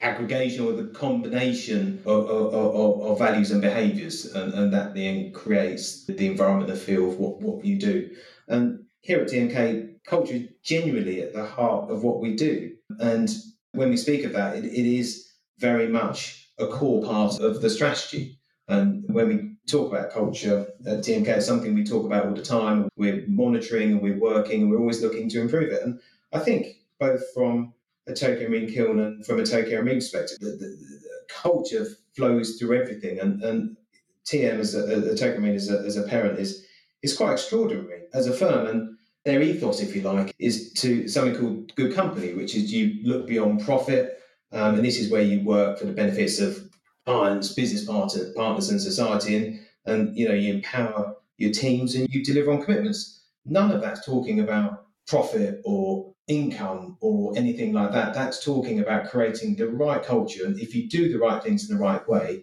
aggregation 0.00 0.64
or 0.64 0.72
the 0.72 0.88
combination 0.88 2.02
of, 2.06 2.28
of, 2.30 2.54
of, 2.54 3.02
of 3.02 3.18
values 3.18 3.50
and 3.50 3.60
behaviours, 3.60 4.24
and, 4.34 4.54
and 4.54 4.72
that 4.72 4.94
then 4.94 5.30
creates 5.32 6.06
the 6.06 6.26
environment, 6.26 6.68
the 6.68 6.76
feel 6.76 7.10
of 7.10 7.18
what, 7.18 7.40
what 7.42 7.64
you 7.64 7.78
do. 7.78 8.10
And 8.48 8.84
here 9.00 9.20
at 9.20 9.28
TMK, 9.28 10.04
culture 10.06 10.34
is 10.34 10.48
genuinely 10.62 11.20
at 11.20 11.34
the 11.34 11.44
heart 11.44 11.90
of 11.90 12.02
what 12.02 12.20
we 12.20 12.34
do. 12.34 12.72
And 12.98 13.28
when 13.72 13.90
we 13.90 13.98
speak 13.98 14.24
of 14.24 14.32
that, 14.32 14.56
it, 14.56 14.64
it 14.64 14.86
is 14.86 15.32
very 15.58 15.88
much 15.88 16.48
a 16.58 16.66
core 16.66 17.04
part 17.04 17.40
of 17.40 17.60
the 17.60 17.68
strategy. 17.68 18.38
And 18.68 19.04
when 19.08 19.28
we 19.28 19.50
talk 19.68 19.92
about 19.92 20.10
culture 20.10 20.66
at 20.86 20.98
TMK, 20.98 21.28
it's 21.28 21.46
something 21.46 21.74
we 21.74 21.84
talk 21.84 22.04
about 22.04 22.26
all 22.26 22.34
the 22.34 22.42
time. 22.42 22.88
We're 22.96 23.24
monitoring 23.28 23.92
and 23.92 24.02
we're 24.02 24.18
working 24.18 24.62
and 24.62 24.70
we're 24.70 24.80
always 24.80 25.02
looking 25.02 25.28
to 25.30 25.40
improve 25.40 25.70
it. 25.70 25.82
And 25.82 26.00
I 26.32 26.38
think 26.40 26.78
both 26.98 27.22
from 27.32 27.74
a 28.06 28.12
Tokio 28.12 28.48
Marine 28.48 28.72
Kiln 28.72 28.98
and 28.98 29.24
from 29.24 29.38
a 29.38 29.42
Tokio 29.42 29.82
Marine 29.82 29.96
perspective, 29.96 30.38
the, 30.40 30.50
the, 30.50 30.56
the, 30.56 30.98
culture 31.28 31.86
flows 32.16 32.56
through 32.56 32.80
everything. 32.80 33.20
And, 33.20 33.42
and 33.42 33.76
TM 34.24 34.58
as 34.58 34.74
a, 34.74 35.10
a 35.12 35.14
Tokio 35.14 35.40
Marine 35.40 35.54
as 35.54 35.70
a, 35.70 35.78
as 35.80 35.96
a 35.98 36.02
parent 36.04 36.38
is 36.38 36.64
is 37.02 37.16
quite 37.16 37.32
extraordinary 37.32 38.04
as 38.14 38.26
a 38.26 38.32
firm. 38.32 38.66
And 38.66 38.96
their 39.24 39.42
ethos, 39.42 39.80
if 39.80 39.94
you 39.94 40.02
like, 40.02 40.34
is 40.38 40.72
to 40.74 41.06
something 41.06 41.38
called 41.38 41.74
good 41.76 41.94
company, 41.94 42.34
which 42.34 42.54
is 42.54 42.72
you 42.72 43.00
look 43.04 43.26
beyond 43.26 43.62
profit, 43.64 44.20
um, 44.52 44.76
and 44.76 44.84
this 44.84 44.98
is 44.98 45.10
where 45.10 45.22
you 45.22 45.44
work 45.44 45.78
for 45.78 45.84
the 45.84 45.92
benefits 45.92 46.40
of 46.40 46.67
clients, 47.08 47.54
business 47.54 47.84
partner, 47.84 48.32
partners, 48.36 48.68
and 48.68 48.80
society, 48.80 49.36
and 49.36 49.60
and 49.86 50.14
you 50.16 50.28
know 50.28 50.34
you 50.34 50.52
empower 50.52 51.16
your 51.38 51.50
teams 51.50 51.94
and 51.94 52.06
you 52.12 52.22
deliver 52.22 52.52
on 52.52 52.62
commitments. 52.62 53.22
None 53.46 53.70
of 53.70 53.80
that's 53.80 54.04
talking 54.04 54.40
about 54.40 54.84
profit 55.06 55.62
or 55.64 56.12
income 56.26 56.98
or 57.00 57.32
anything 57.34 57.72
like 57.72 57.92
that. 57.92 58.12
That's 58.12 58.44
talking 58.44 58.78
about 58.80 59.08
creating 59.08 59.56
the 59.56 59.68
right 59.68 60.02
culture, 60.02 60.44
and 60.44 60.60
if 60.60 60.74
you 60.74 60.88
do 60.88 61.10
the 61.10 61.18
right 61.18 61.42
things 61.42 61.68
in 61.68 61.74
the 61.74 61.82
right 61.82 62.06
way, 62.06 62.42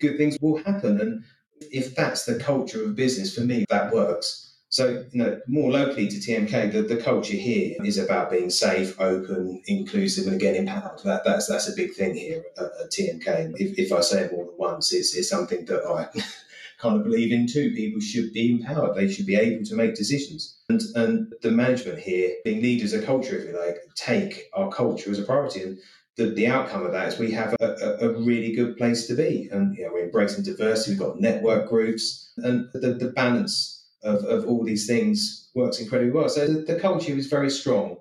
good 0.00 0.16
things 0.16 0.36
will 0.40 0.58
happen. 0.64 1.00
And 1.00 1.24
if 1.60 1.94
that's 1.94 2.24
the 2.24 2.36
culture 2.38 2.84
of 2.84 2.96
business, 2.96 3.32
for 3.34 3.42
me, 3.42 3.64
that 3.68 3.92
works. 3.92 4.49
So, 4.70 5.04
you 5.10 5.18
know, 5.18 5.40
more 5.48 5.68
locally 5.68 6.06
to 6.06 6.16
TMK, 6.16 6.72
the, 6.72 6.82
the 6.82 7.02
culture 7.02 7.36
here 7.36 7.76
is 7.84 7.98
about 7.98 8.30
being 8.30 8.50
safe, 8.50 8.98
open, 9.00 9.60
inclusive, 9.66 10.28
and 10.28 10.36
again 10.36 10.54
empowered. 10.54 11.00
That, 11.02 11.24
that's 11.24 11.48
that's 11.48 11.68
a 11.68 11.74
big 11.74 11.94
thing 11.94 12.14
here 12.14 12.44
at, 12.56 12.66
at 12.80 12.90
TMK. 12.92 13.54
If, 13.58 13.76
if 13.76 13.92
I 13.92 14.00
say 14.00 14.22
it 14.22 14.32
more 14.32 14.44
than 14.44 14.54
once, 14.56 14.92
it's, 14.92 15.16
it's 15.16 15.28
something 15.28 15.64
that 15.64 15.84
I 15.84 16.06
kind 16.78 16.96
of 16.96 17.02
believe 17.02 17.32
in 17.32 17.48
too. 17.48 17.74
People 17.74 18.00
should 18.00 18.32
be 18.32 18.52
empowered. 18.52 18.94
They 18.94 19.10
should 19.10 19.26
be 19.26 19.34
able 19.34 19.64
to 19.64 19.74
make 19.74 19.96
decisions. 19.96 20.56
And 20.68 20.80
and 20.94 21.34
the 21.42 21.50
management 21.50 21.98
here, 21.98 22.36
being 22.44 22.62
leaders 22.62 22.92
of 22.92 23.04
culture, 23.04 23.36
if 23.36 23.46
you 23.46 23.58
like, 23.58 23.78
take 23.96 24.50
our 24.54 24.70
culture 24.70 25.10
as 25.10 25.18
a 25.18 25.24
priority. 25.24 25.64
And 25.64 25.78
the, 26.14 26.26
the 26.26 26.46
outcome 26.46 26.86
of 26.86 26.92
that 26.92 27.08
is 27.08 27.18
we 27.18 27.32
have 27.32 27.56
a, 27.60 27.66
a, 27.66 28.08
a 28.08 28.20
really 28.20 28.54
good 28.54 28.76
place 28.76 29.08
to 29.08 29.16
be. 29.16 29.48
And 29.50 29.76
you 29.76 29.86
know, 29.86 29.92
we're 29.92 30.04
embracing 30.04 30.44
diversity. 30.44 30.92
We've 30.92 31.00
got 31.00 31.20
network 31.20 31.68
groups, 31.68 32.30
and 32.36 32.68
the, 32.72 32.92
the 32.94 33.10
balance 33.16 33.79
of, 34.02 34.24
of 34.24 34.46
all 34.46 34.64
these 34.64 34.86
things 34.86 35.50
works 35.54 35.80
incredibly 35.80 36.12
well. 36.12 36.28
So 36.28 36.46
the, 36.46 36.60
the 36.60 36.80
culture 36.80 37.12
is 37.12 37.26
very 37.26 37.50
strong. 37.50 37.96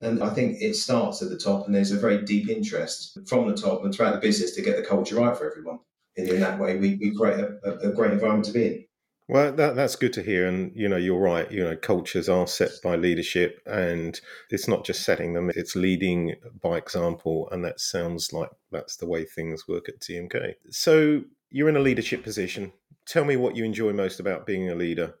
And 0.00 0.22
I 0.22 0.30
think 0.30 0.60
it 0.60 0.74
starts 0.74 1.22
at 1.22 1.30
the 1.30 1.38
top, 1.38 1.66
and 1.66 1.74
there's 1.74 1.92
a 1.92 1.98
very 1.98 2.22
deep 2.22 2.50
interest 2.50 3.18
from 3.26 3.48
the 3.48 3.56
top 3.56 3.84
and 3.84 3.94
throughout 3.94 4.12
the 4.12 4.20
business 4.20 4.50
to 4.52 4.62
get 4.62 4.76
the 4.76 4.82
culture 4.82 5.16
right 5.16 5.36
for 5.36 5.50
everyone. 5.50 5.78
And 6.16 6.28
in 6.28 6.40
that 6.40 6.58
way, 6.58 6.76
we, 6.76 6.96
we 6.96 7.16
create 7.16 7.40
a, 7.40 7.88
a 7.88 7.92
great 7.92 8.12
environment 8.12 8.44
to 8.46 8.52
be 8.52 8.66
in. 8.66 8.84
Well, 9.28 9.52
that, 9.52 9.74
that's 9.74 9.96
good 9.96 10.12
to 10.14 10.22
hear. 10.22 10.46
And, 10.46 10.72
you 10.74 10.88
know, 10.88 10.98
you're 10.98 11.18
right. 11.18 11.50
You 11.50 11.64
know, 11.64 11.76
cultures 11.76 12.28
are 12.28 12.46
set 12.46 12.72
by 12.82 12.96
leadership, 12.96 13.60
and 13.64 14.20
it's 14.50 14.68
not 14.68 14.84
just 14.84 15.02
setting 15.02 15.32
them, 15.32 15.50
it's 15.54 15.74
leading 15.74 16.34
by 16.60 16.76
example. 16.76 17.48
And 17.50 17.64
that 17.64 17.80
sounds 17.80 18.32
like 18.32 18.50
that's 18.70 18.96
the 18.96 19.06
way 19.06 19.24
things 19.24 19.66
work 19.66 19.88
at 19.88 20.00
TMK. 20.00 20.54
So, 20.70 21.22
you're 21.50 21.68
in 21.68 21.76
a 21.76 21.80
leadership 21.80 22.22
position. 22.22 22.72
Tell 23.06 23.24
me 23.24 23.36
what 23.36 23.56
you 23.56 23.64
enjoy 23.64 23.92
most 23.92 24.20
about 24.20 24.44
being 24.44 24.68
a 24.70 24.74
leader. 24.74 25.14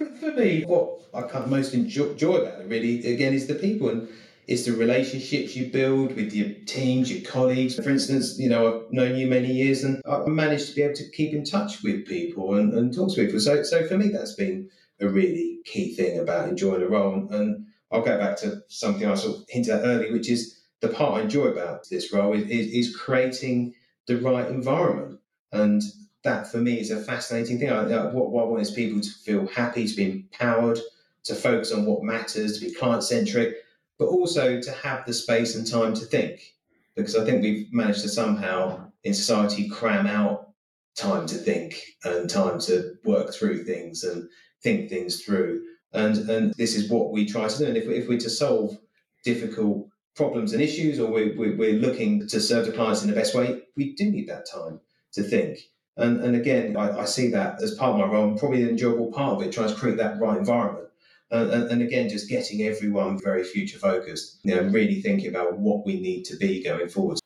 For 0.00 0.32
me, 0.32 0.64
what 0.64 1.00
I 1.12 1.46
most 1.46 1.74
enjoy, 1.74 2.04
about 2.06 2.60
it 2.60 2.68
really, 2.68 3.12
again, 3.12 3.34
is 3.34 3.46
the 3.46 3.54
people 3.54 3.90
and 3.90 4.08
it's 4.46 4.64
the 4.64 4.72
relationships 4.72 5.54
you 5.54 5.66
build 5.66 6.16
with 6.16 6.32
your 6.32 6.50
teams, 6.64 7.12
your 7.12 7.30
colleagues. 7.30 7.76
For 7.76 7.90
instance, 7.90 8.38
you 8.38 8.48
know, 8.48 8.84
I've 8.86 8.92
known 8.92 9.16
you 9.16 9.26
many 9.26 9.52
years 9.52 9.84
and 9.84 10.00
I've 10.08 10.26
managed 10.26 10.70
to 10.70 10.74
be 10.74 10.82
able 10.82 10.94
to 10.94 11.10
keep 11.10 11.34
in 11.34 11.44
touch 11.44 11.82
with 11.82 12.06
people 12.06 12.54
and, 12.54 12.72
and 12.72 12.94
talk 12.94 13.14
to 13.14 13.24
people. 13.24 13.40
So, 13.40 13.62
so 13.62 13.86
for 13.86 13.98
me, 13.98 14.08
that's 14.08 14.34
been 14.34 14.70
a 15.00 15.08
really 15.08 15.58
key 15.66 15.94
thing 15.94 16.18
about 16.18 16.48
enjoying 16.48 16.80
the 16.80 16.88
role. 16.88 17.28
And 17.30 17.66
I'll 17.92 18.02
go 18.02 18.18
back 18.18 18.38
to 18.38 18.62
something 18.68 19.06
I 19.06 19.14
sort 19.16 19.36
of 19.36 19.44
hinted 19.48 19.74
at 19.74 19.84
earlier, 19.84 20.12
which 20.12 20.30
is 20.30 20.60
the 20.80 20.88
part 20.88 21.18
I 21.18 21.22
enjoy 21.22 21.48
about 21.48 21.88
this 21.90 22.12
role 22.12 22.32
is, 22.32 22.44
is, 22.44 22.72
is 22.72 22.96
creating 22.96 23.74
the 24.06 24.16
right 24.16 24.48
environment. 24.48 25.20
And 25.52 25.82
that 26.22 26.50
for 26.50 26.58
me 26.58 26.78
is 26.80 26.90
a 26.90 27.00
fascinating 27.00 27.58
thing. 27.58 27.70
I, 27.70 27.92
uh, 27.92 28.10
what, 28.10 28.30
what 28.30 28.44
I 28.44 28.48
want 28.48 28.62
is 28.62 28.70
people 28.70 29.00
to 29.00 29.10
feel 29.10 29.46
happy, 29.48 29.86
to 29.86 29.96
be 29.96 30.10
empowered, 30.10 30.78
to 31.24 31.34
focus 31.34 31.72
on 31.72 31.86
what 31.86 32.02
matters, 32.02 32.58
to 32.58 32.66
be 32.66 32.74
client 32.74 33.04
centric, 33.04 33.56
but 33.98 34.06
also 34.06 34.60
to 34.60 34.72
have 34.72 35.04
the 35.06 35.12
space 35.12 35.54
and 35.54 35.66
time 35.66 35.94
to 35.94 36.04
think. 36.04 36.54
Because 36.94 37.16
I 37.16 37.24
think 37.24 37.42
we've 37.42 37.72
managed 37.72 38.02
to 38.02 38.08
somehow 38.08 38.90
in 39.04 39.14
society 39.14 39.68
cram 39.68 40.06
out 40.06 40.50
time 40.96 41.26
to 41.26 41.36
think 41.36 41.82
and 42.04 42.28
time 42.28 42.58
to 42.60 42.94
work 43.04 43.32
through 43.32 43.64
things 43.64 44.04
and 44.04 44.28
think 44.62 44.90
things 44.90 45.22
through. 45.22 45.62
And, 45.92 46.16
and 46.28 46.54
this 46.54 46.76
is 46.76 46.90
what 46.90 47.12
we 47.12 47.26
try 47.26 47.48
to 47.48 47.58
do. 47.58 47.66
And 47.66 47.76
if, 47.76 47.88
if 47.88 48.08
we're 48.08 48.18
to 48.18 48.30
solve 48.30 48.78
difficult 49.24 49.88
problems 50.14 50.52
and 50.52 50.62
issues, 50.62 50.98
or 50.98 51.10
we're, 51.10 51.36
we're 51.36 51.78
looking 51.78 52.26
to 52.28 52.40
serve 52.40 52.66
the 52.66 52.72
clients 52.72 53.02
in 53.02 53.08
the 53.08 53.16
best 53.16 53.34
way, 53.34 53.62
we 53.76 53.94
do 53.94 54.10
need 54.10 54.28
that 54.28 54.46
time 54.50 54.80
to 55.12 55.22
think. 55.22 55.58
And, 55.96 56.20
and 56.20 56.36
again, 56.36 56.76
I, 56.76 57.00
I 57.00 57.04
see 57.04 57.28
that 57.28 57.62
as 57.62 57.74
part 57.74 57.92
of 57.92 57.98
my 57.98 58.12
role, 58.12 58.36
probably 58.38 58.62
an 58.62 58.70
enjoyable 58.70 59.12
part 59.12 59.36
of 59.36 59.42
it, 59.42 59.52
trying 59.52 59.68
to 59.68 59.74
create 59.74 59.98
that 59.98 60.20
right 60.20 60.38
environment. 60.38 60.88
And, 61.32 61.50
and, 61.50 61.70
and, 61.70 61.82
again, 61.82 62.08
just 62.08 62.28
getting 62.28 62.62
everyone 62.62 63.18
very 63.22 63.44
future 63.44 63.78
focused, 63.78 64.40
you 64.42 64.54
know, 64.54 64.62
really 64.62 65.00
thinking 65.00 65.28
about 65.28 65.58
what 65.58 65.86
we 65.86 66.00
need 66.00 66.24
to 66.24 66.36
be 66.36 66.62
going 66.64 66.88
forward. 66.88 67.20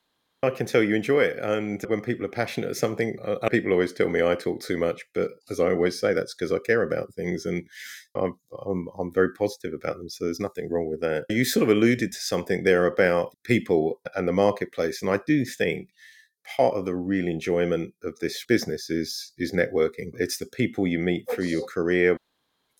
I 0.44 0.50
can 0.50 0.66
tell 0.66 0.82
you 0.82 0.94
enjoy 0.94 1.22
it. 1.22 1.38
And 1.38 1.82
when 1.84 2.00
people 2.00 2.24
are 2.26 2.28
passionate 2.28 2.70
at 2.70 2.76
something, 2.76 3.16
uh, 3.24 3.48
people 3.48 3.72
always 3.72 3.92
tell 3.92 4.08
me 4.08 4.22
I 4.22 4.34
talk 4.34 4.60
too 4.60 4.76
much. 4.76 5.02
But 5.14 5.30
as 5.50 5.58
I 5.58 5.70
always 5.70 5.98
say, 5.98 6.12
that's 6.12 6.34
because 6.34 6.52
I 6.52 6.58
care 6.58 6.82
about 6.82 7.14
things 7.14 7.46
and 7.46 7.66
I'm, 8.14 8.34
I'm, 8.66 8.88
I'm, 8.98 9.12
very 9.12 9.32
positive 9.32 9.72
about 9.72 9.96
them. 9.96 10.08
So 10.08 10.24
there's 10.24 10.40
nothing 10.40 10.68
wrong 10.70 10.88
with 10.88 11.00
that. 11.00 11.24
You 11.30 11.44
sort 11.44 11.64
of 11.64 11.74
alluded 11.74 12.12
to 12.12 12.18
something 12.18 12.62
there 12.62 12.86
about 12.86 13.36
people 13.42 14.00
and 14.14 14.28
the 14.28 14.32
marketplace. 14.32 15.02
And 15.02 15.10
I 15.10 15.18
do 15.26 15.44
think 15.44 15.88
part 16.56 16.74
of 16.74 16.84
the 16.84 16.94
real 16.94 17.26
enjoyment 17.26 17.94
of 18.02 18.18
this 18.20 18.44
business 18.46 18.90
is 18.90 19.32
is 19.38 19.52
networking. 19.52 20.10
It's 20.14 20.38
the 20.38 20.46
people 20.46 20.86
you 20.86 20.98
meet 20.98 21.30
through 21.30 21.46
your 21.46 21.66
career. 21.66 22.16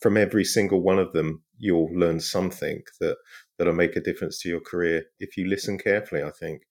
From 0.00 0.16
every 0.16 0.44
single 0.44 0.82
one 0.82 0.98
of 0.98 1.12
them, 1.12 1.42
you'll 1.58 1.90
learn 1.94 2.20
something 2.20 2.82
that 3.00 3.16
that'll 3.58 3.74
make 3.74 3.96
a 3.96 4.00
difference 4.00 4.38
to 4.40 4.48
your 4.48 4.60
career 4.60 5.04
if 5.18 5.36
you 5.36 5.46
listen 5.46 5.78
carefully. 5.78 6.22
I 6.22 6.30
think. 6.30 6.62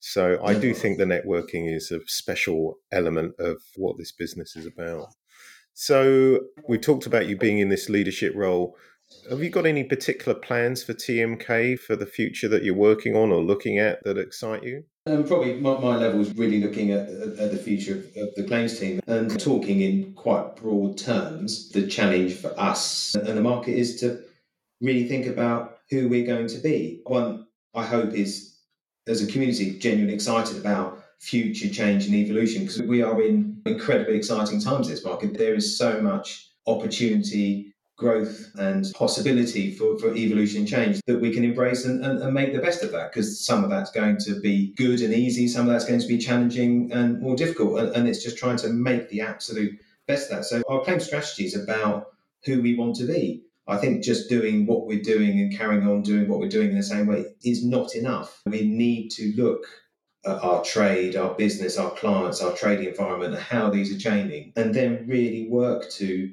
So 0.00 0.42
I 0.44 0.54
do 0.54 0.74
think 0.74 0.98
the 0.98 1.04
networking 1.04 1.72
is 1.72 1.92
a 1.92 2.00
special 2.06 2.78
element 2.90 3.34
of 3.38 3.58
what 3.76 3.98
this 3.98 4.10
business 4.10 4.56
is 4.56 4.66
about. 4.66 5.06
So 5.74 6.40
we 6.68 6.76
talked 6.78 7.06
about 7.06 7.28
you 7.28 7.36
being 7.36 7.58
in 7.58 7.68
this 7.68 7.88
leadership 7.88 8.32
role. 8.34 8.76
Have 9.30 9.42
you 9.42 9.50
got 9.50 9.66
any 9.66 9.84
particular 9.84 10.38
plans 10.38 10.82
for 10.82 10.94
TMK 10.94 11.78
for 11.78 11.96
the 11.96 12.06
future 12.06 12.48
that 12.48 12.64
you're 12.64 12.74
working 12.74 13.16
on 13.16 13.30
or 13.30 13.42
looking 13.42 13.78
at 13.78 14.02
that 14.04 14.18
excite 14.18 14.62
you? 14.62 14.84
Um, 15.06 15.24
probably 15.24 15.54
my, 15.54 15.78
my 15.78 15.96
level 15.96 16.20
is 16.20 16.32
really 16.36 16.60
looking 16.60 16.92
at, 16.92 17.08
at 17.08 17.50
the 17.50 17.56
future 17.56 17.94
of, 17.94 18.04
of, 18.16 18.34
the 18.36 18.44
claims 18.46 18.78
team 18.78 19.00
and 19.08 19.38
talking 19.40 19.80
in 19.80 20.12
quite 20.14 20.54
broad 20.56 20.96
terms. 20.96 21.70
The 21.70 21.88
challenge 21.88 22.34
for 22.34 22.58
us 22.58 23.14
and 23.16 23.36
the 23.36 23.42
market 23.42 23.74
is 23.74 23.98
to 24.00 24.22
really 24.80 25.08
think 25.08 25.26
about 25.26 25.78
who 25.90 26.08
we're 26.08 26.26
going 26.26 26.46
to 26.48 26.58
be. 26.58 27.00
One, 27.04 27.46
I 27.74 27.84
hope, 27.84 28.12
is 28.12 28.58
as 29.08 29.22
a 29.22 29.26
community 29.26 29.78
genuinely 29.78 30.14
excited 30.14 30.56
about 30.56 31.02
future 31.18 31.68
change 31.68 32.06
and 32.06 32.14
evolution 32.14 32.62
because 32.62 32.82
we 32.82 33.02
are 33.02 33.20
in 33.22 33.60
incredibly 33.66 34.16
exciting 34.16 34.60
times 34.60 34.88
in 34.88 34.94
this 34.94 35.04
market. 35.04 35.36
There 35.36 35.54
is 35.54 35.76
so 35.76 36.00
much 36.00 36.50
opportunity, 36.66 37.71
growth, 38.02 38.50
and 38.56 38.92
possibility 38.94 39.72
for, 39.74 39.98
for 39.98 40.14
evolution 40.14 40.66
change 40.66 41.00
that 41.06 41.20
we 41.20 41.32
can 41.32 41.44
embrace 41.44 41.86
and, 41.86 42.04
and, 42.04 42.22
and 42.22 42.34
make 42.34 42.52
the 42.52 42.58
best 42.58 42.82
of 42.82 42.92
that 42.92 43.10
because 43.10 43.42
some 43.46 43.64
of 43.64 43.70
that's 43.70 43.90
going 43.90 44.18
to 44.18 44.40
be 44.40 44.74
good 44.74 45.00
and 45.00 45.14
easy, 45.14 45.48
some 45.48 45.66
of 45.66 45.72
that's 45.72 45.86
going 45.86 46.00
to 46.00 46.06
be 46.06 46.18
challenging 46.18 46.92
and 46.92 47.20
more 47.20 47.36
difficult. 47.36 47.78
And, 47.78 47.96
and 47.96 48.08
it's 48.08 48.22
just 48.22 48.36
trying 48.36 48.58
to 48.58 48.68
make 48.68 49.08
the 49.08 49.22
absolute 49.22 49.80
best 50.06 50.30
of 50.30 50.36
that. 50.36 50.44
So 50.44 50.62
our 50.68 50.82
claim 50.84 51.00
strategy 51.00 51.46
is 51.46 51.56
about 51.56 52.08
who 52.44 52.60
we 52.60 52.76
want 52.76 52.96
to 52.96 53.06
be. 53.06 53.44
I 53.68 53.76
think 53.76 54.02
just 54.02 54.28
doing 54.28 54.66
what 54.66 54.86
we're 54.86 55.00
doing 55.00 55.38
and 55.40 55.56
carrying 55.56 55.86
on 55.86 56.02
doing 56.02 56.28
what 56.28 56.40
we're 56.40 56.48
doing 56.48 56.70
in 56.70 56.76
the 56.76 56.82
same 56.82 57.06
way 57.06 57.26
is 57.44 57.64
not 57.64 57.94
enough. 57.94 58.42
We 58.44 58.68
need 58.68 59.10
to 59.12 59.32
look 59.36 59.64
at 60.24 60.42
our 60.42 60.62
trade, 60.64 61.16
our 61.16 61.34
business, 61.34 61.78
our 61.78 61.90
clients, 61.92 62.42
our 62.42 62.52
trading 62.52 62.88
environment, 62.88 63.34
and 63.34 63.42
how 63.42 63.70
these 63.70 63.94
are 63.94 63.98
changing, 63.98 64.52
and 64.56 64.74
then 64.74 65.06
really 65.08 65.48
work 65.48 65.90
to 65.92 66.32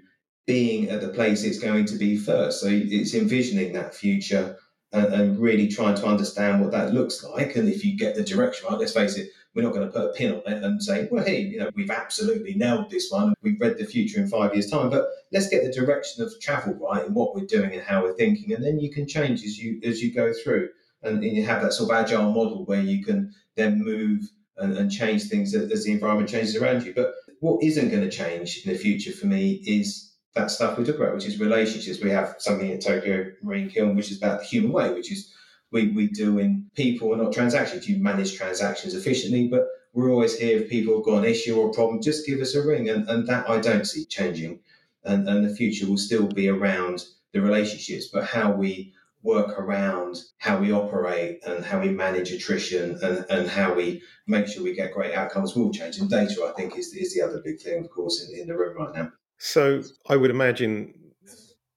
being 0.50 0.90
at 0.90 1.00
the 1.00 1.10
place 1.10 1.44
it's 1.44 1.60
going 1.60 1.86
to 1.86 1.96
be 1.96 2.18
first. 2.18 2.60
So 2.60 2.68
it's 2.72 3.14
envisioning 3.14 3.72
that 3.74 3.94
future 3.94 4.58
and, 4.92 5.14
and 5.14 5.40
really 5.40 5.68
trying 5.68 5.94
to 5.98 6.08
understand 6.08 6.60
what 6.60 6.72
that 6.72 6.92
looks 6.92 7.24
like. 7.24 7.56
And 7.56 7.70
if 7.70 7.86
you 7.86 7.96
get 7.96 8.16
the 8.16 8.24
direction 8.24 8.68
right, 8.68 8.80
let's 8.80 8.94
face 8.94 9.16
it, 9.16 9.30
we're 9.54 9.62
not 9.62 9.74
going 9.74 9.86
to 9.86 9.94
put 9.94 10.10
a 10.10 10.14
pin 10.14 10.32
on 10.34 10.52
it 10.52 10.64
and 10.64 10.82
say, 10.82 11.08
well, 11.12 11.24
hey, 11.24 11.42
you 11.42 11.60
know, 11.60 11.70
we've 11.76 11.92
absolutely 11.92 12.56
nailed 12.56 12.90
this 12.90 13.12
one. 13.12 13.36
We've 13.44 13.62
read 13.62 13.78
the 13.78 13.86
future 13.86 14.20
in 14.20 14.28
five 14.28 14.56
years' 14.56 14.72
time. 14.72 14.90
But 14.90 15.06
let's 15.32 15.50
get 15.50 15.64
the 15.64 15.72
direction 15.72 16.24
of 16.24 16.34
travel 16.42 16.74
right 16.74 17.06
in 17.06 17.14
what 17.14 17.36
we're 17.36 17.46
doing 17.46 17.72
and 17.74 17.84
how 17.84 18.02
we're 18.02 18.16
thinking, 18.16 18.52
and 18.52 18.66
then 18.66 18.80
you 18.80 18.90
can 18.92 19.08
change 19.08 19.44
as 19.44 19.56
you 19.60 19.80
as 19.84 20.02
you 20.02 20.12
go 20.12 20.34
through, 20.34 20.70
and, 21.04 21.24
and 21.24 21.38
you 21.38 21.46
have 21.46 21.62
that 21.62 21.74
sort 21.74 21.92
of 21.92 21.96
agile 21.96 22.32
model 22.32 22.66
where 22.66 22.82
you 22.82 23.04
can 23.04 23.32
then 23.56 23.84
move 23.84 24.24
and, 24.58 24.76
and 24.76 24.92
change 24.92 25.26
things 25.26 25.54
as 25.54 25.84
the 25.84 25.92
environment 25.92 26.30
changes 26.30 26.56
around 26.56 26.86
you. 26.86 26.94
But 26.96 27.14
what 27.40 27.64
isn't 27.64 27.90
going 27.90 28.02
to 28.02 28.10
change 28.10 28.64
in 28.66 28.74
the 28.74 28.80
future 28.80 29.12
for 29.12 29.28
me 29.28 29.62
is 29.68 30.09
that 30.40 30.52
stuff 30.52 30.78
we 30.78 30.86
talk 30.86 30.96
about, 30.96 31.14
which 31.14 31.26
is 31.26 31.40
relationships. 31.40 32.02
We 32.02 32.10
have 32.12 32.36
something 32.40 32.72
at 32.72 32.82
Tokio 32.82 33.34
Marine 33.42 33.70
Kiln, 33.70 33.96
which 33.96 34.12
is 34.12 34.18
about 34.18 34.40
the 34.40 34.46
human 34.46 34.72
way, 34.72 34.94
which 34.94 35.12
is 35.12 35.34
we, 35.72 35.90
we 35.90 36.08
do 36.08 36.40
in 36.40 36.70
people 36.76 37.14
and 37.14 37.22
not 37.22 37.34
transactions. 37.34 37.88
You 37.88 38.02
manage 38.02 38.36
transactions 38.36 38.94
efficiently, 38.94 39.48
but 39.48 39.68
we're 39.94 40.12
always 40.12 40.38
here 40.38 40.58
if 40.58 40.70
people 40.70 40.96
have 40.96 41.06
got 41.06 41.20
an 41.20 41.26
issue 41.26 41.60
or 41.60 41.70
a 41.70 41.74
problem, 41.74 42.02
just 42.02 42.26
give 42.26 42.40
us 42.40 42.56
a 42.56 42.66
ring. 42.66 42.90
And, 42.90 43.08
and 43.10 43.28
that 43.28 43.50
I 43.50 43.60
don't 43.60 43.86
see 43.86 44.06
changing. 44.06 44.60
And, 45.04 45.28
and 45.28 45.46
the 45.46 45.56
future 45.56 45.88
will 45.88 45.98
still 45.98 46.28
be 46.28 46.50
around 46.50 47.06
the 47.34 47.42
relationships, 47.42 48.08
but 48.12 48.26
how 48.26 48.52
we 48.52 48.94
work 49.22 49.60
around 49.60 50.18
how 50.38 50.58
we 50.60 50.72
operate 50.72 51.40
and 51.46 51.66
how 51.66 51.82
we 51.82 51.90
manage 51.90 52.32
attrition 52.32 52.98
and, 53.04 53.26
and 53.30 53.50
how 53.50 53.74
we 53.74 54.02
make 54.28 54.48
sure 54.48 54.64
we 54.64 54.74
get 54.74 54.94
great 54.94 55.14
outcomes 55.14 55.56
will 55.56 55.72
change. 55.72 55.98
And 55.98 56.10
data, 56.10 56.46
I 56.46 56.54
think, 56.54 56.78
is, 56.78 56.94
is 56.94 57.14
the 57.14 57.22
other 57.22 57.42
big 57.44 57.60
thing, 57.60 57.84
of 57.84 57.90
course, 57.90 58.30
in, 58.30 58.40
in 58.40 58.48
the 58.48 58.58
room 58.58 58.78
right 58.78 58.96
now. 58.96 59.12
So 59.40 59.82
I 60.08 60.16
would 60.16 60.32
imagine 60.32 60.94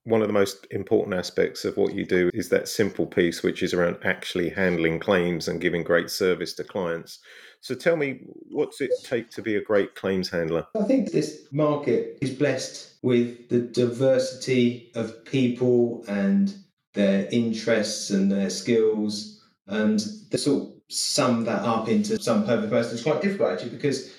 one 0.04 0.20
of 0.20 0.26
the 0.26 0.34
most 0.34 0.66
important 0.72 1.14
aspects 1.16 1.64
of 1.64 1.76
what 1.76 1.94
you 1.94 2.04
do 2.04 2.28
is 2.34 2.48
that 2.48 2.68
simple 2.68 3.06
piece, 3.06 3.42
which 3.42 3.62
is 3.62 3.72
around 3.72 3.98
actually 4.02 4.50
handling 4.50 4.98
claims 4.98 5.46
and 5.46 5.60
giving 5.60 5.84
great 5.84 6.10
service 6.10 6.52
to 6.54 6.64
clients. 6.64 7.20
So 7.60 7.76
tell 7.76 7.96
me, 7.96 8.20
what's 8.50 8.80
it 8.80 8.90
take 9.04 9.30
to 9.30 9.42
be 9.42 9.54
a 9.54 9.62
great 9.62 9.94
claims 9.94 10.28
handler? 10.28 10.66
I 10.78 10.82
think 10.82 11.12
this 11.12 11.46
market 11.52 12.18
is 12.20 12.30
blessed 12.30 12.94
with 13.02 13.48
the 13.48 13.60
diversity 13.60 14.90
of 14.96 15.24
people 15.24 16.04
and 16.08 16.52
their 16.94 17.28
interests 17.30 18.10
and 18.10 18.30
their 18.30 18.50
skills, 18.50 19.40
and 19.68 20.00
the 20.30 20.38
sort 20.38 20.62
of 20.62 20.72
sum 20.88 21.44
that 21.44 21.62
up 21.62 21.88
into 21.88 22.20
some 22.20 22.44
perfect 22.44 22.70
person 22.70 22.96
is 22.96 23.02
quite 23.02 23.22
difficult 23.22 23.52
actually 23.52 23.70
because 23.70 24.12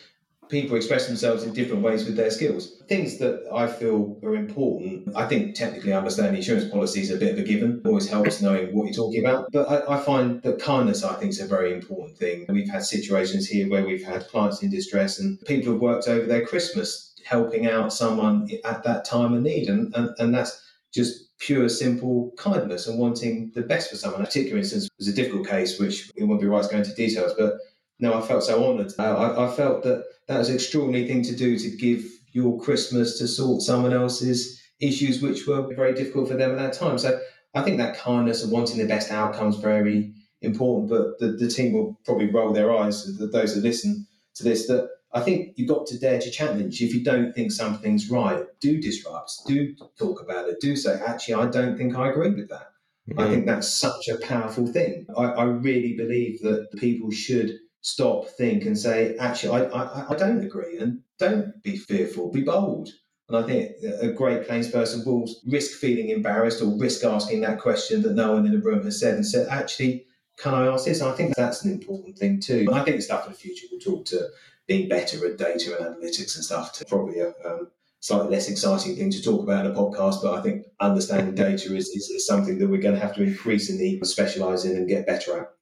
people 0.50 0.76
express 0.76 1.08
themselves 1.08 1.44
in 1.44 1.54
different 1.54 1.82
ways 1.82 2.06
with 2.06 2.16
their 2.16 2.32
skills. 2.32 2.82
Things 2.88 3.18
that 3.18 3.48
I 3.52 3.68
feel 3.68 4.20
are 4.24 4.36
important. 4.36 5.16
I 5.16 5.26
think 5.28 5.56
technically 5.56 5.94
understanding 5.94 6.36
insurance 6.36 6.70
policy 6.70 7.02
is 7.02 7.12
a 7.12 7.18
bit 7.18 7.34
of 7.34 7.40
a 7.40 7.44
given. 7.44 7.82
always 7.86 8.10
helps 8.10 8.42
knowing 8.42 8.76
what 8.76 8.86
you're 8.86 8.94
talking 8.94 9.26
about. 9.26 9.52
But 9.52 9.70
I, 9.70 9.96
I, 9.96 10.00
find 10.02 10.42
that 10.44 10.60
kindness, 10.60 11.04
I 11.04 11.16
think, 11.16 11.32
is 11.32 11.42
a 11.42 11.48
very 11.48 11.74
important 11.74 12.18
thing. 12.18 12.46
We've 12.50 12.70
had 12.70 12.84
situations 12.84 13.48
here 13.48 13.70
where 13.70 13.86
we've 13.86 14.04
had 14.04 14.28
clients 14.28 14.62
in 14.62 14.70
distress 14.70 15.20
and 15.20 15.40
people 15.42 15.74
have 15.74 15.82
worked 15.82 16.08
over 16.08 16.26
their 16.26 16.46
Christmas 16.46 17.14
helping 17.26 17.68
out 17.68 17.94
someone 17.94 18.50
at 18.66 18.84
that 18.84 19.06
time 19.06 19.34
of 19.34 19.42
need. 19.42 19.70
And, 19.70 19.94
and, 19.96 20.10
and 20.20 20.34
that's 20.34 20.62
just 20.94 21.38
pure, 21.40 21.68
simple 21.68 22.32
kindness 22.38 22.88
and 22.88 23.00
wanting 23.00 23.52
the 23.56 23.62
best 23.62 23.90
for 23.90 23.98
someone. 23.98 24.22
A 24.22 24.26
particular 24.26 24.58
instance 24.58 24.88
was 24.98 25.08
a 25.08 25.14
difficult 25.14 25.48
case, 25.48 25.80
which 25.80 26.12
it 26.16 26.24
won't 26.24 26.42
be 26.42 26.48
right 26.48 26.64
to 26.64 26.70
go 26.70 26.78
into 26.78 26.94
details, 26.94 27.34
but 27.38 27.56
no, 28.00 28.14
I 28.14 28.22
felt 28.22 28.44
so 28.44 28.64
honoured. 28.64 28.92
I, 29.00 29.46
I, 29.46 29.52
felt 29.52 29.84
that 29.84 30.04
that 30.28 30.38
was 30.38 30.50
an 30.50 30.56
extraordinary 30.56 31.08
thing 31.08 31.24
to 31.24 31.36
do 31.36 31.58
to 31.58 31.70
give 31.70 32.04
your 32.32 32.60
Christmas 32.60 33.18
to 33.20 33.28
sort 33.28 33.62
someone 33.62 33.94
else's 33.94 34.62
issues, 34.80 35.22
which 35.22 35.48
were 35.48 35.74
very 35.76 35.94
difficult 35.94 36.28
for 36.28 36.36
them 36.36 36.52
at 36.52 36.58
that 36.58 36.74
time. 36.74 36.98
So 36.98 37.20
I 37.54 37.62
think 37.62 37.78
that 37.78 37.98
kindness 37.98 38.44
and 38.44 38.52
wanting 38.52 38.78
the 38.78 38.88
best 38.88 39.12
outcomes 39.12 39.58
very 39.58 40.14
important. 40.42 40.90
But 40.90 41.20
the, 41.20 41.34
the 41.38 41.48
team 41.48 41.74
will 41.74 42.00
probably 42.06 42.30
roll 42.30 42.54
their 42.54 42.76
eyes, 42.76 43.06
those 43.18 43.56
that 43.56 43.64
listen 43.64 44.08
to 44.36 44.44
this, 44.44 44.68
that 44.68 44.90
I 45.14 45.22
think 45.22 45.54
you've 45.56 45.70
got 45.70 45.86
to 45.88 46.00
dare 46.00 46.20
to 46.20 46.32
challenge. 46.32 46.82
If 46.82 46.94
you 46.94 47.04
don't 47.04 47.34
think 47.34 47.52
something's 47.52 48.10
right, 48.10 48.44
do 48.60 48.82
disrupt, 48.82 49.32
do 49.46 49.76
talk 49.98 50.22
about 50.22 50.50
it, 50.50 50.60
do 50.60 50.76
say, 50.76 51.00
actually, 51.06 51.36
I 51.36 51.48
don't 51.48 51.78
think 51.78 51.96
I 51.96 52.10
agree 52.10 52.32
with 52.32 52.50
that. 52.50 52.72
Mm-hmm. 53.10 53.20
I 53.20 53.30
think 53.30 53.46
that's 53.46 53.68
such 53.68 54.08
a 54.08 54.18
powerful 54.18 54.66
thing. 54.66 55.06
I, 55.16 55.24
I, 55.26 55.44
really 55.44 55.94
believe 55.94 56.42
that 56.42 56.70
people 56.78 57.12
should 57.12 57.60
stop, 57.84 58.28
think, 58.30 58.66
and 58.66 58.78
say, 58.78 59.16
actually, 59.18 59.62
I, 59.62 59.82
I, 59.84 60.14
I 60.14 60.16
don't 60.16 60.44
agree. 60.44 60.80
And 60.80 61.02
don't 61.20 61.62
be 61.62 61.78
fearful, 61.78 62.32
be 62.32 62.42
bold. 62.42 62.90
And 63.30 63.38
I 63.38 63.44
think 63.44 63.72
a 64.02 64.12
great 64.12 64.48
claims 64.48 64.70
person 64.70 65.04
will 65.06 65.30
risk 65.46 65.80
feeling 65.80 66.10
embarrassed 66.10 66.62
or 66.62 66.78
risk 66.78 67.04
asking 67.04 67.42
that 67.42 67.60
question 67.60 68.02
that 68.02 68.14
no 68.14 68.34
one 68.34 68.46
in 68.46 68.54
the 68.54 68.60
room 68.60 68.84
has 68.86 69.00
said 69.00 69.16
and 69.16 69.26
said, 69.26 69.48
actually, 69.50 70.06
can 70.38 70.54
I 70.54 70.68
ask 70.68 70.86
this? 70.86 71.02
And 71.02 71.10
I 71.10 71.14
think 71.14 71.36
that's 71.36 71.64
an 71.64 71.72
important 71.72 72.18
thing 72.18 72.40
too. 72.40 72.66
And 72.68 72.76
I 72.76 72.84
think 72.84 72.98
the 72.98 73.04
stuff 73.04 73.26
in 73.26 73.34
the 73.34 73.38
future 73.38 73.68
will 73.72 73.80
talk 73.80 74.06
to 74.08 74.30
being 74.68 74.90
better 74.90 75.26
at 75.28 75.38
data 75.38 75.78
and 75.78 75.96
analytics 75.96 76.36
and 76.36 76.44
stuff 76.44 76.74
to 76.74 76.86
probably 76.86 77.20
a 77.20 77.34
um, 77.46 77.70
slightly 78.00 78.30
less 78.30 78.50
exciting 78.50 78.96
thing 78.96 79.12
to 79.12 79.22
talk 79.22 79.44
about 79.44 79.66
in 79.66 79.72
a 79.72 79.76
podcast. 79.76 80.22
But 80.22 80.36
I 80.36 80.42
think 80.42 80.66
understanding 80.80 81.36
data 81.36 81.76
is, 81.76 81.90
is, 81.90 82.10
is 82.10 82.26
something 82.26 82.58
that 82.60 82.68
we're 82.68 82.82
going 82.82 82.96
to 82.96 83.02
have 83.02 83.16
to 83.16 83.24
increasingly 83.24 84.00
specialise 84.04 84.64
in 84.64 84.78
and 84.78 84.88
get 84.88 85.06
better 85.06 85.38
at. 85.38 85.54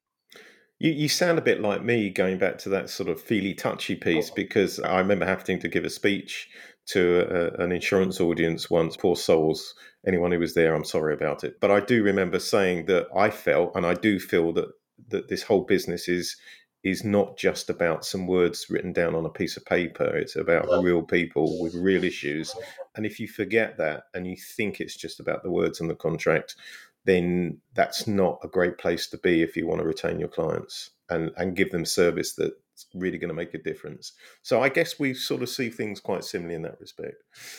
You, 0.82 0.90
you 0.90 1.08
sound 1.08 1.38
a 1.38 1.42
bit 1.42 1.60
like 1.60 1.84
me 1.84 2.10
going 2.10 2.38
back 2.38 2.58
to 2.58 2.68
that 2.70 2.90
sort 2.90 3.08
of 3.08 3.22
feely 3.22 3.54
touchy 3.54 3.94
piece 3.94 4.30
oh. 4.30 4.34
because 4.34 4.80
I 4.80 4.98
remember 4.98 5.24
having 5.24 5.60
to 5.60 5.68
give 5.68 5.84
a 5.84 5.90
speech 5.90 6.48
to 6.86 7.20
a, 7.20 7.62
an 7.62 7.70
insurance 7.70 8.20
audience 8.20 8.68
once. 8.68 8.96
Poor 8.96 9.14
souls, 9.14 9.76
anyone 10.04 10.32
who 10.32 10.40
was 10.40 10.54
there, 10.54 10.74
I'm 10.74 10.84
sorry 10.84 11.14
about 11.14 11.44
it. 11.44 11.60
But 11.60 11.70
I 11.70 11.78
do 11.78 12.02
remember 12.02 12.40
saying 12.40 12.86
that 12.86 13.06
I 13.16 13.30
felt, 13.30 13.76
and 13.76 13.86
I 13.86 13.94
do 13.94 14.18
feel 14.18 14.52
that 14.54 14.70
that 15.08 15.28
this 15.28 15.44
whole 15.44 15.62
business 15.62 16.08
is 16.08 16.36
is 16.82 17.04
not 17.04 17.36
just 17.36 17.70
about 17.70 18.04
some 18.04 18.26
words 18.26 18.66
written 18.68 18.92
down 18.92 19.14
on 19.14 19.24
a 19.24 19.30
piece 19.30 19.56
of 19.56 19.64
paper. 19.64 20.16
It's 20.16 20.34
about 20.34 20.82
real 20.82 21.02
people 21.02 21.62
with 21.62 21.76
real 21.76 22.02
issues. 22.02 22.52
And 22.96 23.06
if 23.06 23.20
you 23.20 23.28
forget 23.28 23.78
that 23.78 24.04
and 24.14 24.26
you 24.26 24.36
think 24.36 24.80
it's 24.80 24.96
just 24.96 25.20
about 25.20 25.44
the 25.44 25.50
words 25.50 25.80
on 25.80 25.86
the 25.86 25.94
contract, 25.94 26.56
then 27.04 27.58
that's 27.74 28.06
not 28.06 28.38
a 28.44 28.48
great 28.48 28.78
place 28.78 29.08
to 29.08 29.18
be 29.18 29.42
if 29.42 29.56
you 29.56 29.66
want 29.66 29.80
to 29.80 29.86
retain 29.86 30.18
your 30.18 30.28
clients 30.28 30.90
and, 31.10 31.30
and 31.36 31.56
give 31.56 31.70
them 31.70 31.84
service 31.84 32.34
that's 32.34 32.52
really 32.94 33.18
going 33.18 33.28
to 33.28 33.34
make 33.34 33.54
a 33.54 33.58
difference. 33.58 34.12
So 34.42 34.62
I 34.62 34.68
guess 34.68 34.98
we 34.98 35.14
sort 35.14 35.42
of 35.42 35.48
see 35.48 35.68
things 35.68 36.00
quite 36.00 36.24
similarly 36.24 36.54
in 36.54 36.62
that 36.62 36.80
respect. 36.80 37.16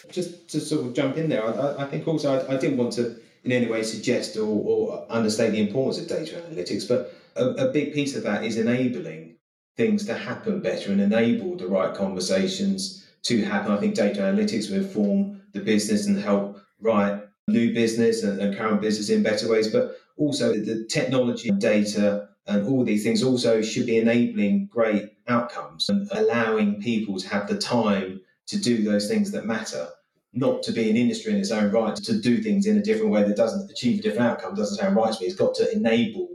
Just 0.09 0.49
to 0.49 0.59
sort 0.59 0.85
of 0.85 0.93
jump 0.93 1.17
in 1.17 1.29
there, 1.29 1.45
I, 1.45 1.83
I 1.83 1.85
think 1.87 2.07
also 2.07 2.39
I, 2.39 2.55
I, 2.55 2.57
didn't 2.57 2.77
want 2.77 2.93
to 2.93 3.17
in 3.43 3.51
any 3.51 3.67
way 3.67 3.83
suggest 3.83 4.37
or, 4.37 4.45
or 4.45 5.05
understate 5.09 5.51
the 5.51 5.59
importance 5.59 5.99
of 5.99 6.07
data 6.07 6.41
analytics, 6.41 6.87
but 6.87 7.13
a, 7.35 7.67
a 7.67 7.71
big 7.71 7.93
piece 7.93 8.15
of 8.15 8.23
that 8.23 8.43
is 8.43 8.57
enabling 8.57 9.35
things 9.75 10.05
to 10.05 10.13
happen 10.13 10.61
better 10.61 10.91
and 10.91 11.01
enable 11.01 11.57
the 11.57 11.67
right 11.67 11.93
conversations 11.93 13.05
to 13.23 13.43
happen. 13.43 13.71
I 13.71 13.77
think 13.77 13.95
data 13.95 14.21
analytics 14.21 14.69
will 14.69 14.77
inform 14.77 15.41
the 15.53 15.59
business 15.59 16.07
and 16.07 16.17
help 16.17 16.59
write 16.79 17.22
new 17.47 17.73
business 17.73 18.23
and, 18.23 18.39
and 18.39 18.57
current 18.57 18.81
business 18.81 19.09
in 19.09 19.23
better 19.23 19.49
ways, 19.49 19.67
but 19.67 19.97
also 20.17 20.53
the 20.53 20.85
technology, 20.85 21.49
data, 21.51 22.29
and 22.47 22.67
all 22.67 22.83
these 22.83 23.03
things 23.03 23.23
also 23.23 23.61
should 23.61 23.85
be 23.85 23.97
enabling 23.97 24.67
great 24.67 25.13
outcomes 25.27 25.89
and 25.89 26.07
allowing 26.11 26.81
people 26.81 27.17
to 27.17 27.27
have 27.27 27.47
the 27.47 27.57
time 27.57 28.21
to 28.47 28.59
do 28.59 28.83
those 28.83 29.07
things 29.07 29.31
that 29.31 29.45
matter, 29.45 29.87
not 30.33 30.61
to 30.63 30.71
be 30.71 30.89
an 30.89 30.97
industry 30.97 31.31
in 31.31 31.39
its 31.39 31.51
own 31.51 31.71
right, 31.71 31.95
to 31.95 32.19
do 32.19 32.41
things 32.41 32.65
in 32.65 32.77
a 32.77 32.81
different 32.81 33.11
way 33.11 33.23
that 33.23 33.37
doesn't 33.37 33.71
achieve 33.71 33.99
a 33.99 34.01
different 34.01 34.29
outcome, 34.29 34.55
doesn't 34.55 34.77
sound 34.77 34.95
right 34.95 35.13
to 35.13 35.21
me. 35.21 35.27
It's 35.27 35.35
got 35.35 35.55
to 35.55 35.71
enable 35.71 36.29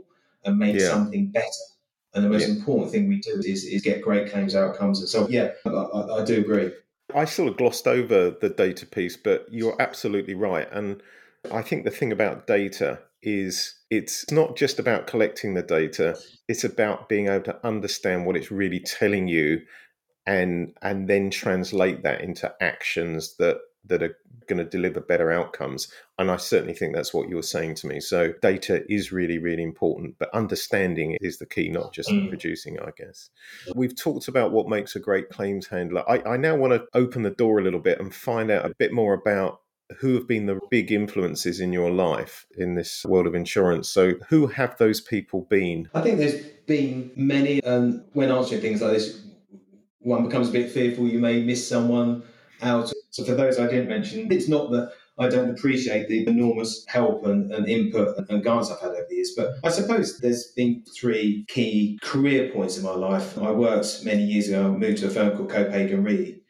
and 0.45 0.57
make 0.57 0.79
yeah. 0.79 0.89
something 0.89 1.27
better. 1.27 1.45
And 2.15 2.25
the 2.25 2.29
most 2.29 2.47
yeah. 2.47 2.55
important 2.55 2.91
thing 2.91 3.07
we 3.07 3.19
do 3.19 3.39
is, 3.45 3.63
is 3.65 3.83
get 3.83 4.01
great 4.01 4.31
claims 4.31 4.55
outcomes. 4.55 4.99
And 4.99 5.07
so, 5.07 5.27
yeah, 5.29 5.51
I, 5.65 5.69
I, 5.69 6.21
I 6.21 6.25
do 6.25 6.39
agree. 6.39 6.71
I 7.15 7.25
sort 7.25 7.49
of 7.49 7.57
glossed 7.57 7.87
over 7.87 8.31
the 8.31 8.49
data 8.49 8.85
piece, 8.85 9.17
but 9.17 9.47
you're 9.51 9.79
absolutely 9.81 10.35
right. 10.35 10.67
And 10.71 11.01
I 11.51 11.61
think 11.61 11.83
the 11.83 11.91
thing 11.91 12.11
about 12.11 12.47
data 12.47 12.99
is 13.21 13.75
it's 13.89 14.29
not 14.31 14.55
just 14.55 14.79
about 14.79 15.07
collecting 15.07 15.53
the 15.53 15.61
data, 15.61 16.17
it's 16.47 16.63
about 16.63 17.09
being 17.09 17.27
able 17.27 17.43
to 17.45 17.67
understand 17.67 18.25
what 18.25 18.37
it's 18.37 18.51
really 18.51 18.79
telling 18.79 19.27
you 19.27 19.61
and 20.25 20.73
and 20.81 21.09
then 21.09 21.29
translate 21.29 22.03
that 22.03 22.21
into 22.21 22.53
actions 22.61 23.35
that 23.37 23.57
that 23.89 24.03
are 24.03 24.15
going 24.47 24.57
to 24.57 24.65
deliver 24.65 24.99
better 24.99 25.31
outcomes. 25.31 25.91
And 26.17 26.31
I 26.31 26.37
certainly 26.37 26.73
think 26.73 26.95
that's 26.95 27.13
what 27.13 27.29
you 27.29 27.35
were 27.35 27.41
saying 27.41 27.75
to 27.75 27.87
me. 27.87 27.99
So 27.99 28.33
data 28.41 28.83
is 28.91 29.11
really, 29.11 29.37
really 29.37 29.63
important, 29.63 30.15
but 30.17 30.33
understanding 30.33 31.17
is 31.21 31.37
the 31.37 31.45
key, 31.45 31.69
not 31.69 31.93
just 31.93 32.09
mm. 32.09 32.27
producing, 32.29 32.79
I 32.79 32.89
guess. 32.97 33.29
We've 33.75 33.95
talked 33.95 34.27
about 34.27 34.51
what 34.51 34.67
makes 34.67 34.95
a 34.95 34.99
great 34.99 35.29
claims 35.29 35.67
handler. 35.67 36.03
I, 36.09 36.33
I 36.33 36.37
now 36.37 36.55
want 36.55 36.73
to 36.73 36.85
open 36.93 37.21
the 37.21 37.29
door 37.29 37.59
a 37.59 37.63
little 37.63 37.79
bit 37.79 37.99
and 37.99 38.13
find 38.13 38.49
out 38.49 38.65
a 38.65 38.73
bit 38.75 38.91
more 38.91 39.13
about 39.13 39.61
who 39.97 40.13
have 40.13 40.27
been 40.27 40.45
the 40.45 40.59
big 40.69 40.91
influences 40.91 41.59
in 41.59 41.73
your 41.73 41.89
life 41.89 42.45
in 42.57 42.75
this 42.75 43.03
world 43.05 43.25
of 43.25 43.33
insurance. 43.33 43.89
So, 43.89 44.13
who 44.29 44.45
have 44.47 44.77
those 44.77 45.01
people 45.01 45.47
been? 45.49 45.89
I 45.95 46.01
think 46.01 46.19
there's 46.19 46.43
been 46.67 47.11
many. 47.15 47.63
And 47.63 48.03
when 48.13 48.31
answering 48.31 48.61
things 48.61 48.81
like 48.81 48.93
this, 48.93 49.21
one 49.99 50.23
becomes 50.23 50.49
a 50.49 50.51
bit 50.51 50.71
fearful 50.71 51.07
you 51.07 51.19
may 51.19 51.41
miss 51.43 51.67
someone 51.67 52.23
out. 52.61 52.91
So, 53.11 53.23
for 53.23 53.33
those 53.33 53.59
I 53.59 53.67
didn't 53.67 53.89
mention, 53.89 54.31
it's 54.31 54.47
not 54.47 54.71
that 54.71 54.91
I 55.17 55.27
don't 55.27 55.49
appreciate 55.49 56.07
the 56.07 56.25
enormous 56.27 56.85
help 56.87 57.25
and, 57.25 57.51
and 57.51 57.67
input 57.67 58.17
and 58.29 58.43
guidance 58.43 58.71
I've 58.71 58.79
had 58.79 58.91
over 58.91 59.05
the 59.09 59.15
years. 59.15 59.33
But 59.35 59.55
I 59.63 59.69
suppose 59.69 60.17
there's 60.19 60.51
been 60.55 60.83
three 60.95 61.45
key 61.49 61.99
career 62.01 62.51
points 62.53 62.77
in 62.77 62.83
my 62.83 62.95
life. 62.95 63.37
I 63.37 63.51
worked 63.51 64.05
many 64.05 64.23
years 64.23 64.47
ago, 64.47 64.65
I 64.65 64.77
moved 64.77 64.99
to 64.99 65.07
a 65.07 65.09
firm 65.09 65.35
called 65.35 65.49
Copenhagen 65.49 66.03
Re 66.03 66.41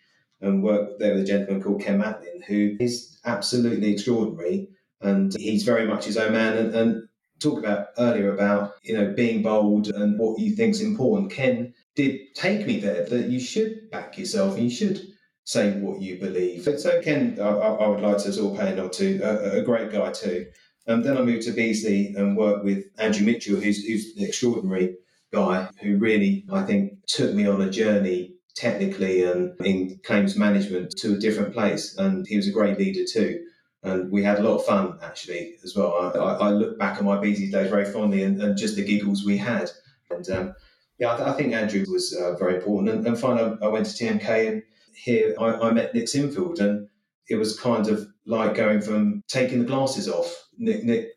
and 0.42 0.64
worked 0.64 1.00
there 1.00 1.16
with 1.16 1.24
a 1.24 1.28
gentleman 1.28 1.64
called 1.64 1.82
Ken 1.82 2.00
Matlin, 2.00 2.44
who 2.48 2.78
is 2.80 3.20
absolutely 3.26 3.92
extraordinary. 3.92 4.70
And 5.02 5.34
he's 5.38 5.64
very 5.64 5.88
much 5.88 6.06
his 6.06 6.18
own 6.18 6.34
man. 6.34 6.58
And, 6.58 6.76
and 6.76 7.10
talk 7.40 7.58
about 7.58 7.88
earlier 7.98 8.34
about, 8.34 8.74
you 8.84 8.94
know, 8.94 9.14
being 9.14 9.42
bold 9.42 9.88
and 9.88 10.20
what 10.20 10.40
you 10.40 10.56
think's 10.56 10.82
important. 10.82 11.32
Ken 11.32 11.74
did 11.96 12.20
take 12.36 12.68
me 12.68 12.80
there 12.80 13.06
that 13.06 13.30
you 13.30 13.40
should 13.40 13.90
back 13.92 14.18
yourself 14.18 14.56
and 14.56 14.64
you 14.64 14.70
should 14.70 15.02
say 15.50 15.72
what 15.80 16.00
you 16.00 16.20
believe. 16.20 16.64
So 16.78 17.02
Ken, 17.02 17.40
I, 17.42 17.48
I 17.48 17.88
would 17.88 18.02
like 18.02 18.20
to 18.20 18.32
sort 18.32 18.54
of 18.54 18.60
pay 18.60 18.72
a 18.72 18.76
nod 18.76 18.94
to, 18.94 19.20
a, 19.22 19.60
a 19.60 19.64
great 19.64 19.92
guy 19.92 20.12
too. 20.12 20.46
And 20.86 21.04
then 21.04 21.18
I 21.18 21.24
moved 21.24 21.42
to 21.48 21.54
Beazley 21.54 22.16
and 22.16 22.38
worked 22.38 22.64
with 22.64 22.86
Andrew 23.00 23.26
Mitchell, 23.26 23.60
who's, 23.60 23.84
who's 23.84 24.16
an 24.16 24.26
extraordinary 24.26 24.98
guy 25.34 25.68
who 25.82 25.98
really, 25.98 26.46
I 26.52 26.62
think, 26.62 27.00
took 27.08 27.34
me 27.34 27.48
on 27.48 27.62
a 27.62 27.70
journey 27.72 28.36
technically 28.56 29.24
and 29.24 29.60
in 29.66 30.00
claims 30.04 30.36
management 30.36 30.92
to 30.98 31.16
a 31.16 31.18
different 31.18 31.54
place. 31.54 31.98
And 31.98 32.28
he 32.28 32.38
was 32.38 32.48
a 32.48 32.52
great 32.52 32.78
leader 32.78 33.06
too. 33.12 33.44
And 33.82 34.12
we 34.12 34.24
had 34.24 34.38
a 34.38 34.44
lot 34.44 34.60
of 34.60 34.66
fun 34.66 35.00
actually 35.02 35.56
as 35.64 35.76
well. 35.76 36.12
I, 36.16 36.46
I 36.46 36.50
look 36.52 36.78
back 36.78 37.00
on 37.00 37.06
my 37.06 37.18
Beazley 37.18 37.52
days 37.52 37.72
very 37.72 37.86
fondly 37.86 38.22
and, 38.22 38.40
and, 38.40 38.56
just 38.56 38.76
the 38.76 38.86
giggles 38.86 39.26
we 39.26 39.38
had. 39.38 39.72
And 40.12 40.30
um, 40.30 40.54
yeah, 41.00 41.14
I, 41.14 41.18
th- 41.18 41.30
I, 41.30 41.34
think 41.34 41.54
Andrew 41.54 41.86
was 41.90 42.16
uh, 42.16 42.36
very 42.36 42.58
important. 42.58 42.90
And, 42.90 43.08
and 43.08 43.18
finally, 43.18 43.58
I 43.64 43.68
went 43.68 43.88
to 43.88 44.04
TMK 44.04 44.48
and 44.48 44.64
here 44.96 45.36
I, 45.40 45.54
I 45.54 45.72
met 45.72 45.94
Nick 45.94 46.06
Sinfield. 46.06 46.60
And 46.60 46.88
it 47.30 47.36
was 47.36 47.60
kind 47.60 47.88
of 47.88 48.08
like 48.26 48.56
going 48.56 48.82
from 48.82 49.24
taking 49.28 49.60
the 49.60 49.66
glasses 49.66 50.10
off. 50.10 50.34
Nick, 50.58 50.84
Nick 50.84 51.10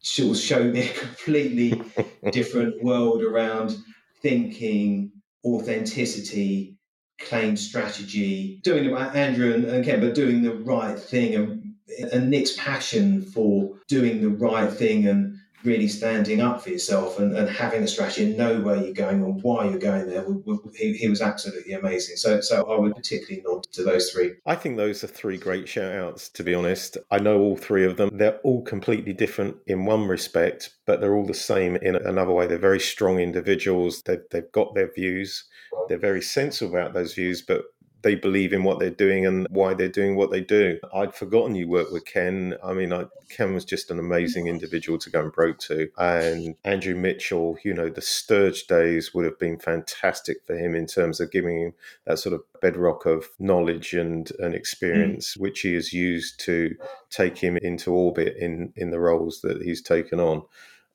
showed 0.00 0.72
me 0.72 0.88
a 0.88 0.92
completely 0.92 1.80
different 2.30 2.82
world 2.82 3.22
around 3.22 3.76
thinking, 4.22 5.10
authenticity, 5.44 6.76
claim 7.18 7.56
strategy, 7.56 8.60
doing 8.62 8.86
about 8.86 9.16
Andrew 9.16 9.54
and, 9.54 9.64
and 9.64 9.84
Ken, 9.84 10.00
but 10.00 10.14
doing 10.14 10.42
the 10.42 10.54
right 10.54 10.98
thing 10.98 11.34
and, 11.34 11.74
and 12.12 12.30
Nick's 12.30 12.56
passion 12.56 13.22
for 13.22 13.76
doing 13.88 14.20
the 14.20 14.30
right 14.30 14.70
thing 14.70 15.06
and 15.06 15.36
really 15.64 15.88
standing 15.88 16.40
up 16.40 16.62
for 16.62 16.70
yourself 16.70 17.18
and, 17.18 17.36
and 17.36 17.48
having 17.48 17.82
a 17.82 17.88
strategy 17.88 18.24
and 18.24 18.36
know 18.36 18.60
where 18.60 18.76
you're 18.76 18.94
going 18.94 19.22
and 19.22 19.42
why 19.42 19.68
you're 19.68 19.78
going 19.78 20.06
there. 20.06 20.24
He, 20.76 20.94
he 20.94 21.08
was 21.08 21.20
absolutely 21.20 21.72
amazing. 21.72 22.16
So, 22.16 22.40
so 22.40 22.70
I 22.70 22.78
would 22.78 22.94
particularly 22.94 23.42
nod 23.46 23.64
to 23.72 23.82
those 23.82 24.10
three. 24.10 24.34
I 24.46 24.54
think 24.54 24.76
those 24.76 25.02
are 25.02 25.08
three 25.08 25.38
great 25.38 25.68
shout 25.68 25.92
outs, 25.92 26.28
to 26.30 26.42
be 26.42 26.54
honest. 26.54 26.98
I 27.10 27.18
know 27.18 27.40
all 27.40 27.56
three 27.56 27.84
of 27.84 27.96
them. 27.96 28.10
They're 28.12 28.38
all 28.38 28.62
completely 28.62 29.12
different 29.12 29.56
in 29.66 29.86
one 29.86 30.06
respect, 30.06 30.70
but 30.86 31.00
they're 31.00 31.16
all 31.16 31.26
the 31.26 31.34
same 31.34 31.76
in 31.76 31.96
another 31.96 32.32
way. 32.32 32.46
They're 32.46 32.58
very 32.58 32.80
strong 32.80 33.18
individuals. 33.18 34.02
They've, 34.02 34.22
they've 34.30 34.52
got 34.52 34.74
their 34.74 34.92
views 34.92 35.44
they're 35.88 35.98
very 35.98 36.22
sensible 36.22 36.76
about 36.76 36.94
those 36.94 37.14
views, 37.14 37.42
but 37.42 37.62
they 38.04 38.14
believe 38.14 38.52
in 38.52 38.64
what 38.64 38.78
they're 38.78 38.90
doing 38.90 39.24
and 39.26 39.46
why 39.48 39.72
they're 39.72 39.88
doing 39.88 40.14
what 40.14 40.30
they 40.30 40.42
do. 40.42 40.78
I'd 40.94 41.14
forgotten 41.14 41.54
you 41.54 41.66
worked 41.66 41.90
with 41.90 42.04
Ken. 42.04 42.54
I 42.62 42.74
mean, 42.74 42.92
I, 42.92 43.06
Ken 43.30 43.54
was 43.54 43.64
just 43.64 43.90
an 43.90 43.98
amazing 43.98 44.46
individual 44.46 44.98
to 44.98 45.10
go 45.10 45.22
and 45.22 45.32
broke 45.32 45.58
to. 45.60 45.88
And 45.96 46.54
Andrew 46.64 46.94
Mitchell, 46.94 47.56
you 47.64 47.72
know, 47.72 47.88
the 47.88 48.02
Sturge 48.02 48.66
days 48.66 49.14
would 49.14 49.24
have 49.24 49.38
been 49.38 49.58
fantastic 49.58 50.44
for 50.46 50.54
him 50.54 50.74
in 50.74 50.86
terms 50.86 51.18
of 51.18 51.32
giving 51.32 51.58
him 51.58 51.74
that 52.04 52.18
sort 52.18 52.34
of 52.34 52.42
bedrock 52.60 53.06
of 53.06 53.26
knowledge 53.38 53.94
and, 53.94 54.30
and 54.38 54.54
experience, 54.54 55.34
mm. 55.34 55.40
which 55.40 55.60
he 55.60 55.72
has 55.72 55.94
used 55.94 56.38
to 56.40 56.76
take 57.08 57.38
him 57.38 57.56
into 57.56 57.90
orbit 57.90 58.36
in, 58.36 58.74
in 58.76 58.90
the 58.90 59.00
roles 59.00 59.40
that 59.40 59.62
he's 59.62 59.80
taken 59.80 60.20
on. 60.20 60.42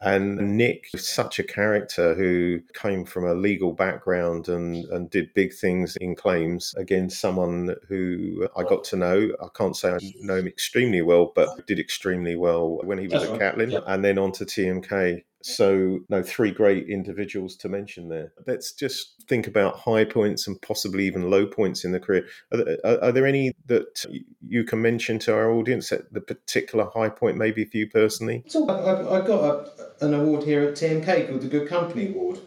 And 0.02 0.58
Nick 0.58 0.90
is 0.94 1.08
such 1.08 1.40
a 1.40 1.44
character 1.44 2.16
who 2.16 2.62
came 2.74 3.04
from 3.04 3.26
a 3.26 3.34
legal 3.34 3.74
background 3.74 4.48
and, 4.48 4.86
and 4.86 5.10
did 5.10 5.34
big 5.34 5.54
things 5.54 5.98
in 5.98 6.16
claims. 6.16 6.74
against 6.78 7.20
someone 7.20 7.76
who 7.88 8.48
I 8.56 8.64
got 8.64 8.86
to 8.86 8.96
know. 8.96 9.30
I 9.42 9.48
can't 9.54 9.76
say 9.76 9.92
I 9.92 10.00
know 10.22 10.38
him 10.38 10.48
extremely 10.48 11.02
well, 11.02 11.34
but 11.36 11.68
did 11.68 11.80
extremely 11.80 12.38
well 12.38 12.80
when 12.84 12.98
he 12.98 13.06
was 13.06 13.14
That's 13.14 13.26
at 13.26 13.32
right, 13.32 13.40
Catlin 13.40 13.72
yep. 13.72 13.84
and 13.88 14.04
then 14.04 14.18
on 14.18 14.32
to 14.34 14.46
TMK. 14.46 15.24
So, 15.41 15.99
no, 16.10 16.21
three 16.21 16.52
great 16.52 16.89
individuals 16.89 17.56
to 17.58 17.69
mention 17.69 18.10
there. 18.10 18.34
Let's 18.45 18.73
just 18.73 19.23
think 19.28 19.47
about 19.47 19.80
high 19.80 20.04
points 20.04 20.47
and 20.47 20.62
possibly 20.62 21.06
even 21.06 21.30
low 21.30 21.45
points 21.45 21.86
in 21.86 21.91
the 21.91 21.99
career. 21.99 22.25
Are 22.52 22.99
are 23.04 23.12
there 23.12 23.25
any 23.25 23.54
that 23.67 24.06
you 24.45 24.63
can 24.63 24.82
mention 24.82 25.17
to 25.19 25.34
our 25.34 25.52
audience 25.52 25.91
at 25.91 26.12
the 26.13 26.21
particular 26.21 26.89
high 26.93 27.10
point, 27.10 27.38
maybe 27.38 27.63
for 27.63 27.78
you 27.78 27.89
personally? 27.89 28.43
So 28.47 28.67
I, 28.67 28.73
I, 28.73 29.21
I 29.21 29.28
got 29.28 29.43
a, 29.43 30.06
an 30.06 30.13
award 30.13 30.43
here 30.43 30.63
at 30.63 30.73
TMK 30.73 31.30
called 31.30 31.41
the 31.41 31.47
Good 31.47 31.69
Company 31.69 32.10
Award, 32.10 32.39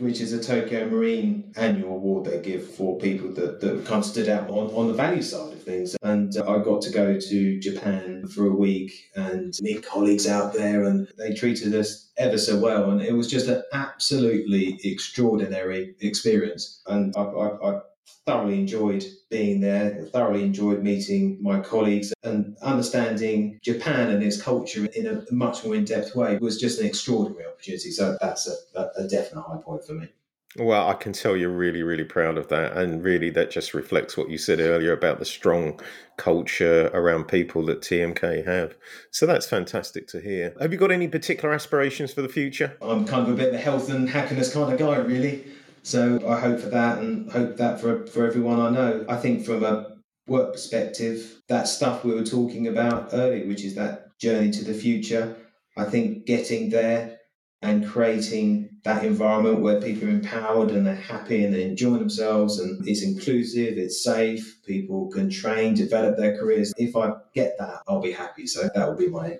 which 0.00 0.20
is 0.20 0.32
a 0.32 0.42
Tokio 0.42 0.88
Marine 0.88 1.52
annual 1.56 1.94
award 1.94 2.24
they 2.24 2.40
give 2.40 2.68
for 2.68 2.98
people 2.98 3.30
that, 3.32 3.60
that 3.60 3.84
kind 3.84 4.02
of 4.02 4.04
stood 4.04 4.28
out 4.28 4.48
on, 4.48 4.70
on 4.74 4.88
the 4.88 4.94
value 4.94 5.22
side 5.22 5.52
of 5.52 5.62
things. 5.62 5.96
And 6.02 6.36
uh, 6.36 6.50
I 6.50 6.58
got 6.62 6.82
to 6.82 6.90
go 6.90 7.18
to 7.18 7.60
Japan 7.60 8.26
for 8.26 8.46
a 8.46 8.54
week 8.54 9.10
and 9.14 9.56
meet 9.60 9.86
colleagues 9.86 10.26
out 10.26 10.52
there, 10.52 10.84
and 10.84 11.06
they 11.18 11.34
treated 11.34 11.74
us 11.74 12.10
ever 12.16 12.38
so 12.38 12.58
well. 12.58 12.90
And 12.90 13.00
it 13.02 13.12
was 13.12 13.30
just 13.30 13.48
an 13.48 13.62
absolutely 13.72 14.80
extraordinary 14.84 15.94
experience. 16.00 16.82
And 16.86 17.14
I, 17.16 17.22
I, 17.22 17.70
I 17.70 17.80
thoroughly 18.26 18.58
enjoyed 18.58 19.04
being 19.30 19.60
there, 19.60 20.04
thoroughly 20.12 20.44
enjoyed 20.44 20.82
meeting 20.82 21.38
my 21.40 21.60
colleagues 21.60 22.12
and 22.22 22.56
understanding 22.62 23.58
Japan 23.62 24.10
and 24.10 24.22
its 24.22 24.40
culture 24.40 24.86
in 24.86 25.06
a 25.06 25.24
much 25.32 25.64
more 25.64 25.74
in 25.74 25.84
depth 25.84 26.14
way 26.14 26.38
was 26.38 26.60
just 26.60 26.80
an 26.80 26.86
extraordinary 26.86 27.46
opportunity. 27.46 27.90
So 27.90 28.16
that's 28.20 28.48
a, 28.48 28.90
a, 28.96 29.08
definite 29.08 29.42
high 29.42 29.60
point 29.62 29.84
for 29.84 29.94
me. 29.94 30.08
Well, 30.56 30.88
I 30.88 30.94
can 30.94 31.12
tell 31.12 31.36
you're 31.36 31.48
really, 31.48 31.84
really 31.84 32.04
proud 32.04 32.36
of 32.36 32.48
that. 32.48 32.76
And 32.76 33.04
really, 33.04 33.30
that 33.30 33.52
just 33.52 33.72
reflects 33.72 34.16
what 34.16 34.30
you 34.30 34.36
said 34.36 34.58
earlier 34.58 34.92
about 34.92 35.20
the 35.20 35.24
strong 35.24 35.80
culture 36.16 36.90
around 36.92 37.28
people 37.28 37.64
that 37.66 37.82
TMK 37.82 38.44
have. 38.46 38.74
So 39.12 39.26
that's 39.26 39.46
fantastic 39.46 40.08
to 40.08 40.20
hear. 40.20 40.54
Have 40.60 40.72
you 40.72 40.78
got 40.78 40.90
any 40.90 41.06
particular 41.06 41.54
aspirations 41.54 42.12
for 42.12 42.22
the 42.22 42.28
future? 42.28 42.76
I'm 42.82 43.06
kind 43.06 43.28
of 43.28 43.32
a 43.32 43.36
bit 43.36 43.50
of 43.50 43.54
a 43.54 43.58
health 43.58 43.90
and 43.90 44.08
happiness 44.08 44.52
kind 44.52 44.72
of 44.72 44.78
guy, 44.78 44.96
really. 44.96 45.46
So 45.82 46.20
I 46.28 46.40
hope 46.40 46.60
for 46.60 46.68
that 46.70 46.98
and 46.98 47.30
hope 47.30 47.56
that 47.56 47.80
for, 47.80 48.06
for 48.06 48.26
everyone 48.26 48.60
I 48.60 48.70
know. 48.70 49.04
I 49.08 49.16
think 49.16 49.44
from 49.44 49.64
a 49.64 49.96
work 50.26 50.52
perspective, 50.52 51.42
that 51.48 51.68
stuff 51.68 52.04
we 52.04 52.14
were 52.14 52.24
talking 52.24 52.68
about 52.68 53.10
earlier, 53.12 53.46
which 53.46 53.64
is 53.64 53.74
that 53.76 54.18
journey 54.18 54.50
to 54.52 54.64
the 54.64 54.74
future, 54.74 55.36
I 55.76 55.84
think 55.84 56.26
getting 56.26 56.70
there 56.70 57.18
and 57.62 57.86
creating 57.86 58.70
that 58.84 59.04
environment 59.04 59.60
where 59.60 59.80
people 59.80 60.08
are 60.08 60.12
empowered 60.12 60.70
and 60.70 60.86
they're 60.86 60.94
happy 60.94 61.44
and 61.44 61.52
they're 61.52 61.60
enjoying 61.68 61.98
themselves 61.98 62.58
and 62.58 62.86
it's 62.88 63.02
inclusive, 63.02 63.76
it's 63.76 64.02
safe, 64.02 64.60
people 64.64 65.10
can 65.10 65.28
train, 65.28 65.74
develop 65.74 66.16
their 66.16 66.38
careers. 66.38 66.72
If 66.78 66.96
I 66.96 67.12
get 67.34 67.56
that, 67.58 67.82
I'll 67.86 68.00
be 68.00 68.12
happy. 68.12 68.46
So 68.46 68.68
that 68.74 68.88
will 68.88 68.96
be 68.96 69.08
my. 69.08 69.38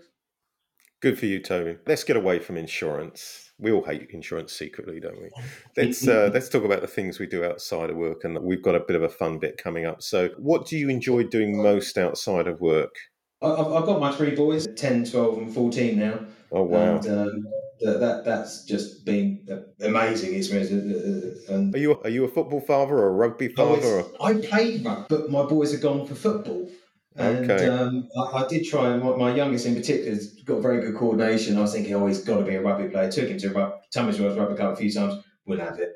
Good 1.00 1.18
for 1.18 1.26
you, 1.26 1.40
Toby. 1.40 1.78
Let's 1.86 2.04
get 2.04 2.16
away 2.16 2.40
from 2.40 2.58
insurance. 2.58 3.52
We 3.58 3.72
all 3.72 3.82
hate 3.82 4.10
insurance 4.10 4.52
secretly, 4.52 5.00
don't 5.00 5.20
we? 5.20 5.30
Let's 5.76 6.06
uh, 6.06 6.30
let's 6.32 6.48
talk 6.48 6.64
about 6.64 6.82
the 6.82 6.86
things 6.86 7.18
we 7.18 7.26
do 7.26 7.44
outside 7.44 7.90
of 7.90 7.96
work, 7.96 8.24
and 8.24 8.38
we've 8.42 8.62
got 8.62 8.74
a 8.74 8.80
bit 8.80 8.96
of 8.96 9.02
a 9.02 9.08
fun 9.08 9.38
bit 9.38 9.56
coming 9.56 9.86
up. 9.86 10.02
So, 10.02 10.30
what 10.36 10.66
do 10.66 10.76
you 10.76 10.90
enjoy 10.90 11.24
doing 11.24 11.62
most 11.62 11.96
outside 11.96 12.46
of 12.46 12.60
work? 12.60 12.94
I've, 13.42 13.72
I've 13.72 13.86
got 13.86 14.00
my 14.00 14.12
three 14.12 14.34
boys, 14.34 14.66
10, 14.76 15.06
12 15.06 15.38
and 15.38 15.54
14 15.54 15.98
now. 15.98 16.20
Oh 16.52 16.64
wow! 16.64 16.96
And, 16.96 17.06
um, 17.06 17.44
that, 17.80 18.00
that 18.00 18.24
that's 18.24 18.64
just 18.64 19.04
been 19.06 19.46
amazing 19.80 20.34
experience. 20.34 20.70
Uh, 20.70 21.54
And 21.54 21.74
Are 21.74 21.78
you 21.78 21.98
are 22.00 22.10
you 22.10 22.24
a 22.24 22.28
football 22.28 22.60
father 22.60 22.98
or 22.98 23.06
a 23.08 23.12
rugby 23.12 23.48
father? 23.48 24.04
I 24.20 24.34
played 24.34 24.84
rugby, 24.84 25.06
but 25.08 25.30
my 25.30 25.44
boys 25.44 25.72
are 25.72 25.78
gone 25.78 26.06
for 26.06 26.14
football. 26.14 26.68
And 27.16 27.50
Okay. 27.50 27.68
um, 27.68 28.08
I, 28.16 28.44
I 28.44 28.48
did 28.48 28.64
try, 28.64 28.96
my, 28.96 29.16
my 29.16 29.34
youngest 29.34 29.66
in 29.66 29.74
particular 29.74 30.10
has 30.10 30.28
got 30.44 30.62
very 30.62 30.80
good 30.80 30.96
coordination. 30.96 31.56
I 31.56 31.62
was 31.62 31.72
thinking, 31.72 31.94
oh, 31.94 32.06
he's 32.06 32.22
got 32.22 32.38
to 32.38 32.44
be 32.44 32.54
a 32.54 32.62
rugby 32.62 32.88
player. 32.88 33.10
Took 33.10 33.28
him 33.28 33.38
to 33.38 33.50
rugby, 33.50 33.76
Tunbridge 33.92 34.20
Wells 34.20 34.38
Rugby 34.38 34.56
Club 34.56 34.72
a 34.72 34.76
few 34.76 34.92
times, 34.92 35.22
wouldn't 35.46 35.68
have 35.68 35.78
it. 35.78 35.94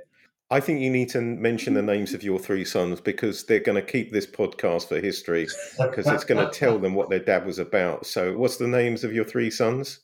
I 0.50 0.60
think 0.60 0.80
you 0.80 0.90
need 0.90 1.08
to 1.10 1.20
mention 1.20 1.74
the 1.74 1.82
names 1.82 2.14
of 2.14 2.22
your 2.22 2.38
three 2.38 2.64
sons 2.64 3.00
because 3.00 3.44
they're 3.44 3.60
going 3.60 3.82
to 3.82 3.90
keep 3.90 4.12
this 4.12 4.26
podcast 4.26 4.88
for 4.88 5.00
history 5.00 5.46
because 5.78 6.06
it's 6.06 6.24
going 6.24 6.44
to 6.44 6.52
tell 6.52 6.78
them 6.78 6.94
what 6.94 7.10
their 7.10 7.18
dad 7.18 7.46
was 7.46 7.58
about. 7.58 8.06
So, 8.06 8.36
what's 8.36 8.58
the 8.58 8.68
names 8.68 9.04
of 9.04 9.12
your 9.12 9.24
three 9.24 9.50
sons? 9.50 10.00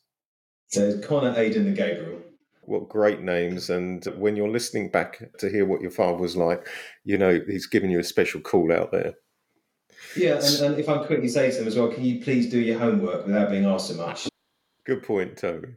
So 0.69 0.99
Connor, 1.01 1.35
Aidan, 1.37 1.67
and 1.67 1.77
Gabriel. 1.77 2.21
What 2.63 2.89
great 2.89 3.21
names! 3.21 3.71
And 3.71 4.05
when 4.17 4.37
you're 4.37 4.49
listening 4.49 4.91
back 4.91 5.21
to 5.39 5.51
hear 5.51 5.67
what 5.67 5.81
your 5.81 5.91
father 5.91 6.19
was 6.19 6.37
like, 6.37 6.67
you 7.05 7.19
know 7.19 7.41
he's 7.47 7.67
giving 7.67 7.91
you 7.91 7.99
a 7.99 8.05
special 8.05 8.41
call 8.41 8.73
out 8.73 8.93
there. 8.93 9.15
Yeah, 10.17 10.41
and, 10.43 10.61
and 10.61 10.79
if 10.79 10.89
I 10.89 11.05
quickly 11.05 11.29
say 11.29 11.51
to 11.51 11.59
them 11.59 11.69
as 11.69 11.77
well, 11.77 11.89
can 11.89 12.05
you 12.05 12.21
please 12.21 12.51
do 12.51 12.59
your 12.59 12.79
homework 12.79 13.27
without 13.27 13.51
being 13.51 13.65
asked 13.65 13.89
so 13.89 13.95
much? 13.95 14.29
Good 14.85 15.03
point, 15.03 15.37
Toby. 15.37 15.69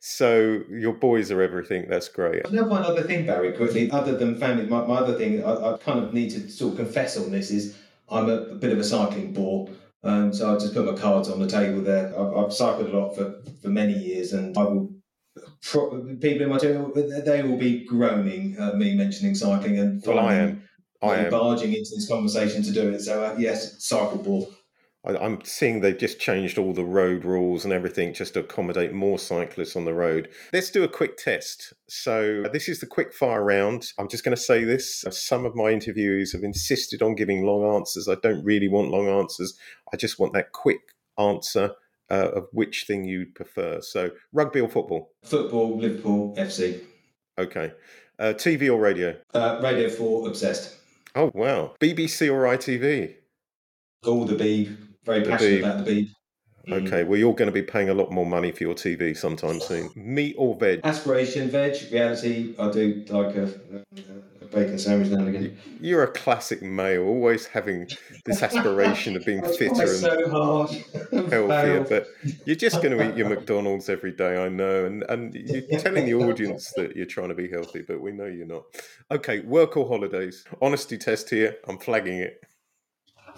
So 0.00 0.62
your 0.70 0.92
boys 0.92 1.30
are 1.30 1.42
everything. 1.42 1.86
That's 1.88 2.08
great. 2.08 2.46
I 2.46 2.50
know 2.50 2.64
one 2.64 2.82
other 2.82 3.02
thing, 3.02 3.26
Barry, 3.26 3.52
quickly, 3.52 3.90
other 3.90 4.16
than 4.16 4.36
family. 4.36 4.66
My, 4.66 4.86
my 4.86 4.96
other 4.96 5.14
thing, 5.14 5.44
I, 5.44 5.72
I 5.72 5.78
kind 5.78 5.98
of 5.98 6.14
need 6.14 6.30
to 6.30 6.48
sort 6.48 6.72
of 6.72 6.78
confess 6.78 7.16
on 7.16 7.30
this 7.32 7.50
is 7.50 7.76
I'm 8.08 8.28
a, 8.28 8.34
a 8.34 8.54
bit 8.56 8.72
of 8.72 8.78
a 8.78 8.84
cycling 8.84 9.32
bore. 9.32 9.68
Um, 10.02 10.32
so 10.32 10.48
I'll 10.48 10.60
just 10.60 10.74
put 10.74 10.86
my 10.86 10.94
cards 10.94 11.28
on 11.28 11.40
the 11.40 11.48
table 11.48 11.80
there. 11.82 12.08
I've, 12.18 12.36
I've 12.36 12.52
cycled 12.52 12.88
a 12.88 12.98
lot 12.98 13.14
for, 13.14 13.42
for 13.62 13.68
many 13.68 13.94
years, 13.94 14.32
and 14.32 14.56
I 14.56 14.62
will. 14.62 14.90
Pro, 15.62 15.90
people 16.20 16.42
in 16.42 16.48
my 16.48 16.58
team, 16.58 16.92
they 17.24 17.42
will 17.42 17.56
be 17.56 17.84
groaning 17.84 18.56
at 18.58 18.76
me 18.76 18.94
mentioning 18.94 19.34
cycling 19.34 19.78
and 19.78 20.02
Well, 20.04 20.18
I 20.18 20.34
am. 20.34 20.62
I 21.02 21.16
and 21.16 21.26
am. 21.26 21.30
barging 21.30 21.72
into 21.72 21.90
this 21.94 22.08
conversation 22.08 22.62
to 22.62 22.72
do 22.72 22.90
it. 22.90 23.00
So 23.00 23.22
uh, 23.24 23.36
yes, 23.38 23.82
cycle 23.84 24.18
bore. 24.18 24.48
I- 25.04 25.16
I'm 25.16 25.42
seeing 25.44 25.80
they've 25.80 25.96
just 25.96 26.20
changed 26.20 26.58
all 26.58 26.74
the 26.74 26.84
road 26.84 27.24
rules 27.24 27.64
and 27.64 27.72
everything 27.72 28.12
just 28.12 28.34
to 28.34 28.40
accommodate 28.40 28.92
more 28.92 29.18
cyclists 29.18 29.74
on 29.76 29.86
the 29.86 29.94
road. 29.94 30.28
Let's 30.52 30.70
do 30.70 30.84
a 30.84 30.88
quick 30.88 31.16
test. 31.16 31.72
So, 31.88 32.44
this 32.52 32.68
is 32.68 32.80
the 32.80 32.86
quick 32.86 33.14
fire 33.14 33.42
round. 33.42 33.92
I'm 33.98 34.08
just 34.08 34.24
going 34.24 34.36
to 34.36 34.42
say 34.42 34.64
this. 34.64 35.04
Some 35.10 35.46
of 35.46 35.54
my 35.56 35.72
interviewees 35.72 36.32
have 36.34 36.42
insisted 36.42 37.00
on 37.02 37.14
giving 37.14 37.44
long 37.44 37.76
answers. 37.76 38.08
I 38.08 38.16
don't 38.16 38.44
really 38.44 38.68
want 38.68 38.90
long 38.90 39.08
answers. 39.08 39.54
I 39.92 39.96
just 39.96 40.18
want 40.18 40.34
that 40.34 40.52
quick 40.52 40.80
answer 41.18 41.72
uh, 42.10 42.30
of 42.34 42.48
which 42.52 42.84
thing 42.86 43.04
you 43.04 43.26
prefer. 43.34 43.80
So, 43.80 44.10
rugby 44.32 44.60
or 44.60 44.68
football? 44.68 45.12
Football, 45.24 45.78
Liverpool, 45.78 46.34
FC. 46.36 46.82
Okay. 47.38 47.72
Uh, 48.18 48.34
TV 48.34 48.68
or 48.70 48.78
radio? 48.78 49.16
Uh, 49.32 49.60
Radio 49.62 49.88
4, 49.88 50.28
obsessed. 50.28 50.76
Oh, 51.14 51.30
wow. 51.34 51.74
BBC 51.80 52.32
or 52.32 52.44
ITV? 52.44 53.14
All 54.06 54.24
the 54.24 54.34
Beeb. 54.36 54.76
Very 55.04 55.20
The 55.24 55.30
passionate 55.30 55.50
Beeb. 55.50 55.58
about 55.64 55.84
the 55.84 55.90
Beeb. 55.90 56.08
Mm. 56.68 56.86
Okay, 56.86 57.04
well, 57.04 57.18
you're 57.18 57.34
going 57.34 57.46
to 57.46 57.52
be 57.52 57.62
paying 57.62 57.88
a 57.88 57.94
lot 57.94 58.12
more 58.12 58.26
money 58.26 58.52
for 58.52 58.64
your 58.64 58.74
TV 58.74 59.16
sometime 59.16 59.60
soon. 59.60 59.90
Meat 59.96 60.34
or 60.38 60.54
veg? 60.54 60.80
Aspiration, 60.84 61.48
veg, 61.48 61.90
reality. 61.90 62.54
I 62.58 62.70
do 62.70 63.04
like 63.08 63.34
a, 63.34 63.44
a 64.39 64.39
bacon 64.50 64.78
sandwich 64.78 65.10
now 65.10 65.18
and 65.18 65.28
again. 65.28 65.58
You're 65.80 66.02
a 66.02 66.10
classic 66.10 66.62
male, 66.62 67.04
always 67.04 67.46
having 67.46 67.88
this 68.24 68.42
aspiration 68.42 69.16
of 69.16 69.24
being 69.24 69.42
fitter 69.58 69.82
and 69.82 69.88
so 69.88 70.66
healthier, 71.12 71.86
but 71.88 72.06
you're 72.44 72.56
just 72.56 72.82
going 72.82 72.96
to 72.96 73.10
eat 73.10 73.16
your 73.16 73.28
McDonald's 73.28 73.88
every 73.88 74.12
day, 74.12 74.42
I 74.42 74.48
know. 74.48 74.84
And, 74.84 75.04
and 75.08 75.34
you're 75.34 75.80
telling 75.80 76.06
the 76.06 76.14
audience 76.14 76.72
that 76.76 76.96
you're 76.96 77.06
trying 77.06 77.28
to 77.28 77.34
be 77.34 77.48
healthy, 77.48 77.82
but 77.82 78.00
we 78.00 78.12
know 78.12 78.26
you're 78.26 78.46
not. 78.46 78.64
Okay, 79.10 79.40
work 79.40 79.76
or 79.76 79.86
holidays? 79.86 80.44
Honesty 80.60 80.98
test 80.98 81.30
here. 81.30 81.56
I'm 81.66 81.78
flagging 81.78 82.18
it. 82.18 82.44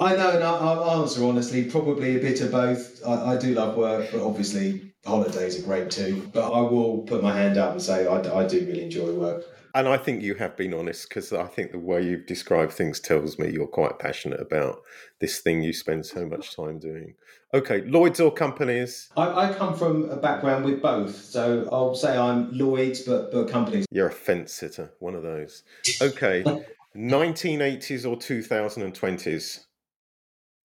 I 0.00 0.16
know, 0.16 0.30
and 0.30 0.42
I- 0.44 0.58
I'll 0.58 1.02
answer 1.02 1.24
honestly. 1.24 1.64
Probably 1.64 2.16
a 2.16 2.20
bit 2.20 2.40
of 2.40 2.50
both. 2.52 3.00
I, 3.06 3.32
I 3.32 3.36
do 3.38 3.54
love 3.54 3.76
work, 3.76 4.10
but 4.12 4.20
obviously 4.24 4.92
holidays 5.04 5.58
are 5.58 5.62
great 5.66 5.90
too. 5.90 6.28
But 6.32 6.52
I 6.52 6.60
will 6.60 6.98
put 7.02 7.22
my 7.22 7.32
hand 7.36 7.58
up 7.58 7.72
and 7.72 7.82
say 7.82 8.06
I, 8.06 8.16
I 8.40 8.46
do 8.46 8.58
really 8.66 8.84
enjoy 8.84 9.12
work. 9.12 9.44
And 9.74 9.88
I 9.88 9.96
think 9.96 10.22
you 10.22 10.34
have 10.34 10.54
been 10.54 10.74
honest 10.74 11.08
because 11.08 11.32
I 11.32 11.46
think 11.46 11.72
the 11.72 11.78
way 11.78 12.02
you've 12.02 12.26
described 12.26 12.72
things 12.72 13.00
tells 13.00 13.38
me 13.38 13.50
you're 13.50 13.66
quite 13.66 13.98
passionate 13.98 14.38
about 14.40 14.82
this 15.18 15.38
thing 15.38 15.62
you 15.62 15.72
spend 15.72 16.04
so 16.04 16.26
much 16.26 16.54
time 16.54 16.78
doing. 16.78 17.14
Okay, 17.54 17.80
Lloyd's 17.82 18.20
or 18.20 18.30
companies? 18.32 19.08
I, 19.16 19.48
I 19.48 19.54
come 19.54 19.74
from 19.74 20.10
a 20.10 20.16
background 20.16 20.66
with 20.66 20.82
both, 20.82 21.16
so 21.16 21.68
I'll 21.72 21.94
say 21.94 22.18
I'm 22.18 22.52
Lloyd's, 22.52 23.00
but 23.02 23.32
but 23.32 23.48
companies. 23.48 23.86
You're 23.90 24.08
a 24.08 24.12
fence 24.12 24.52
sitter, 24.52 24.90
one 24.98 25.14
of 25.14 25.22
those. 25.22 25.62
Okay, 26.02 26.44
1980s 26.96 28.04
or 28.04 28.16
2020s? 28.16 29.64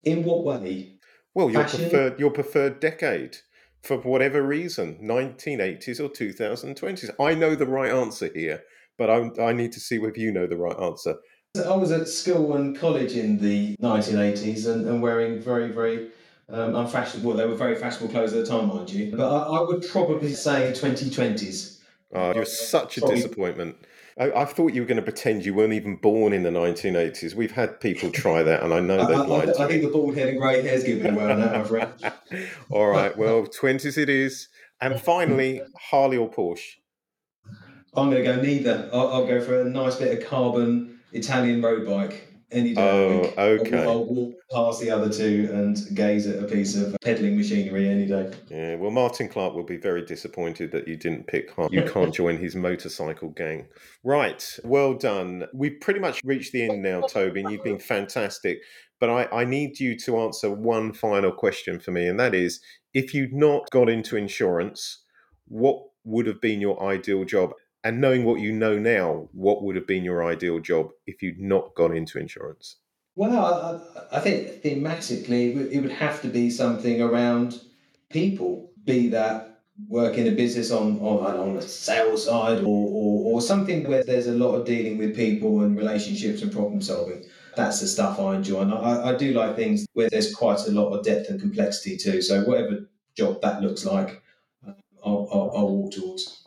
In 0.07 0.23
what 0.23 0.45
way? 0.45 0.93
Well, 1.35 1.51
your 1.51 1.63
Fashion? 1.63 1.81
preferred 1.81 2.19
your 2.21 2.31
preferred 2.31 2.81
decade 2.81 3.39
for 3.83 3.99
whatever 3.99 4.43
reason, 4.43 4.99
1980s 5.03 6.01
or 6.01 6.09
2020s. 6.09 7.11
I 7.21 7.35
know 7.35 7.55
the 7.55 7.67
right 7.67 7.93
answer 7.93 8.31
here, 8.35 8.63
but 8.97 9.11
I, 9.11 9.31
I 9.43 9.53
need 9.53 9.73
to 9.73 9.81
see 9.81 9.99
whether 9.99 10.19
you 10.19 10.33
know 10.33 10.47
the 10.47 10.57
right 10.57 10.79
answer. 10.81 11.17
I 11.57 11.75
was 11.75 11.91
at 11.91 12.09
school 12.09 12.55
and 12.57 12.79
college 12.79 13.13
in 13.13 13.39
the 13.39 13.77
1980s 13.83 14.67
and, 14.67 14.87
and 14.87 15.03
wearing 15.03 15.41
very, 15.41 15.73
very 15.73 16.11
um, 16.49 16.77
unfashionable. 16.77 17.29
Well, 17.29 17.37
they 17.37 17.47
were 17.47 17.57
very 17.57 17.75
fashionable 17.75 18.13
clothes 18.13 18.33
at 18.33 18.45
the 18.45 18.51
time, 18.51 18.69
mind 18.69 18.91
you. 18.91 19.11
But 19.11 19.21
I, 19.21 19.59
I 19.59 19.61
would 19.61 19.87
probably 19.89 20.35
say 20.35 20.73
2020s. 20.73 21.81
Oh, 22.15 22.35
you're 22.35 22.45
such 22.45 22.99
a 22.99 23.01
disappointment. 23.01 23.77
I, 24.19 24.33
I, 24.33 24.45
thought 24.47 24.73
you 24.73 24.81
were 24.81 24.87
going 24.87 24.97
to 24.97 25.03
pretend 25.03 25.45
you 25.45 25.53
weren't 25.53 25.75
even 25.75 25.97
born 25.97 26.33
in 26.33 26.43
the 26.43 26.51
1980s. 26.51 27.35
We've 27.35 27.53
had 27.53 27.81
people 27.81 28.11
try 28.11 28.43
that, 28.43 28.63
and 28.63 28.73
I 28.73 28.81
know 28.81 29.07
they've 29.07 29.17
I, 29.17 29.27
lied. 29.27 29.51
I, 29.51 29.65
I 29.65 29.69
think 29.69 29.83
the 29.83 29.91
bald 29.91 30.17
head 30.17 30.29
and 30.29 30.39
grey 30.39 30.63
hair's 30.63 30.85
giving 30.85 31.15
away 31.15 31.31
on 31.31 31.41
that, 31.41 31.53
my 31.53 31.65
friend. 31.65 31.93
All 32.71 32.87
right, 32.87 33.17
well, 33.17 33.43
20s 33.47 33.99
it 33.99 34.09
is. 34.09 34.49
And 34.81 35.01
finally, 35.01 35.63
Harley 35.91 36.17
or 36.17 36.31
Porsche? 36.31 36.77
I'm 37.95 38.11
going 38.11 38.23
to 38.23 38.23
go 38.23 38.41
neither. 38.41 38.91
I'll, 38.93 39.09
I'll 39.09 39.27
go 39.27 39.41
for 39.41 39.61
a 39.61 39.65
nice 39.65 39.97
bit 39.97 40.19
of 40.19 40.29
carbon 40.29 41.01
Italian 41.13 41.63
road 41.63 41.87
bike 41.87 42.36
any 42.53 42.75
day. 42.75 43.35
Oh, 43.37 43.43
okay. 43.43 43.83
I'll, 43.83 44.05
walk 44.05 44.35
past 44.53 44.81
the 44.81 44.91
other 44.91 45.11
two 45.11 45.51
and 45.53 45.77
gaze 45.95 46.27
at 46.27 46.43
a 46.43 46.47
piece 46.47 46.77
of 46.77 46.97
peddling 47.03 47.37
machinery 47.37 47.89
any 47.89 48.07
day. 48.07 48.31
Yeah, 48.49 48.77
well, 48.77 48.91
Martin 48.91 49.29
Clark 49.29 49.55
will 49.55 49.65
be 49.65 49.77
very 49.77 50.05
disappointed 50.05 50.73
that 50.73 50.87
you 50.87 50.97
didn't 50.97 51.27
pick 51.27 51.51
Hart. 51.51 51.73
You 51.73 51.83
can't 51.83 52.15
join 52.15 52.37
his 52.39 52.55
motorcycle 52.55 53.31
gang. 53.31 53.67
Right, 54.05 54.45
well 54.65 54.95
done. 54.95 55.47
We've 55.53 55.81
pretty 55.81 56.01
much 56.01 56.21
reached 56.25 56.53
the 56.53 56.69
end 56.69 56.83
now, 56.83 57.03
Toby, 57.03 57.41
and 57.41 57.51
you've 57.51 57.65
been 57.65 57.79
fantastic. 57.81 58.59
But 58.99 59.11
I, 59.11 59.41
I 59.41 59.45
need 59.45 59.79
you 59.79 59.99
to 60.01 60.19
answer 60.21 60.51
one 60.51 60.93
final 60.93 61.33
question 61.33 61.81
for 61.81 61.91
me, 61.91 62.07
and 62.07 62.19
that 62.19 62.35
is 62.35 62.61
if 62.95 63.13
you'd 63.13 63.35
not 63.35 63.69
got 63.71 63.91
into 63.91 64.17
insurance, 64.17 65.03
what 65.49 65.83
would 66.05 66.27
have 66.27 66.41
been 66.41 66.61
your 66.61 66.83
ideal 66.83 67.25
job? 67.25 67.53
And 67.87 68.01
knowing 68.01 68.25
what 68.25 68.41
you 68.41 68.51
know 68.51 68.77
now, 68.77 69.29
what 69.31 69.63
would 69.63 69.77
have 69.77 69.87
been 69.87 70.03
your 70.03 70.25
ideal 70.25 70.59
job 70.59 70.91
if 71.07 71.23
you'd 71.23 71.39
not 71.39 71.73
gone 71.77 71.97
into 71.97 72.19
insurance? 72.19 72.79
Well, 73.15 73.81
I, 74.11 74.17
I 74.17 74.19
think 74.19 74.61
thematically, 74.65 75.71
it 75.71 75.81
would 75.81 75.93
have 75.93 76.21
to 76.23 76.29
be 76.29 76.51
something 76.51 77.01
around 77.01 77.61
people, 78.11 78.73
be 78.85 79.07
that 79.11 79.61
work 79.89 80.19
in 80.19 80.27
a 80.27 80.33
business 80.33 80.73
on, 80.73 80.99
on, 80.99 81.37
on 81.37 81.55
the 81.55 81.63
sales 81.63 82.25
side 82.25 82.59
or, 82.59 82.89
or, 82.89 83.35
or 83.35 83.41
something 83.41 83.89
where 83.89 84.03
there's 84.03 84.27
a 84.27 84.33
lot 84.33 84.57
of 84.57 84.67
dealing 84.67 84.99
with 84.99 85.15
people 85.15 85.61
and 85.61 85.79
relationships 85.79 86.43
and 86.43 86.51
problem 86.51 86.83
solving. 86.83 87.23
That's 87.55 87.81
the 87.81 87.87
stuff 87.87 88.19
I 88.19 88.35
enjoy. 88.35 88.63
And 88.63 88.75
I, 88.75 89.11
I 89.11 89.17
do 89.17 89.33
like 89.33 89.55
things 89.55 89.87
where 89.93 90.11
there's 90.11 90.35
quite 90.35 90.59
a 90.67 90.73
lot 90.73 90.89
of 90.89 91.05
depth 91.05 91.31
and 91.31 91.41
complexity 91.41 91.97
too. 91.97 92.21
So, 92.21 92.43
whatever 92.43 92.89
job 93.17 93.41
that 93.43 93.63
looks 93.63 93.85
like, 93.85 94.25
uh, 94.67 94.73
I'll, 95.05 95.29
I'll, 95.33 95.53
I'll 95.55 95.69
walk 95.69 95.93
towards. 95.93 96.46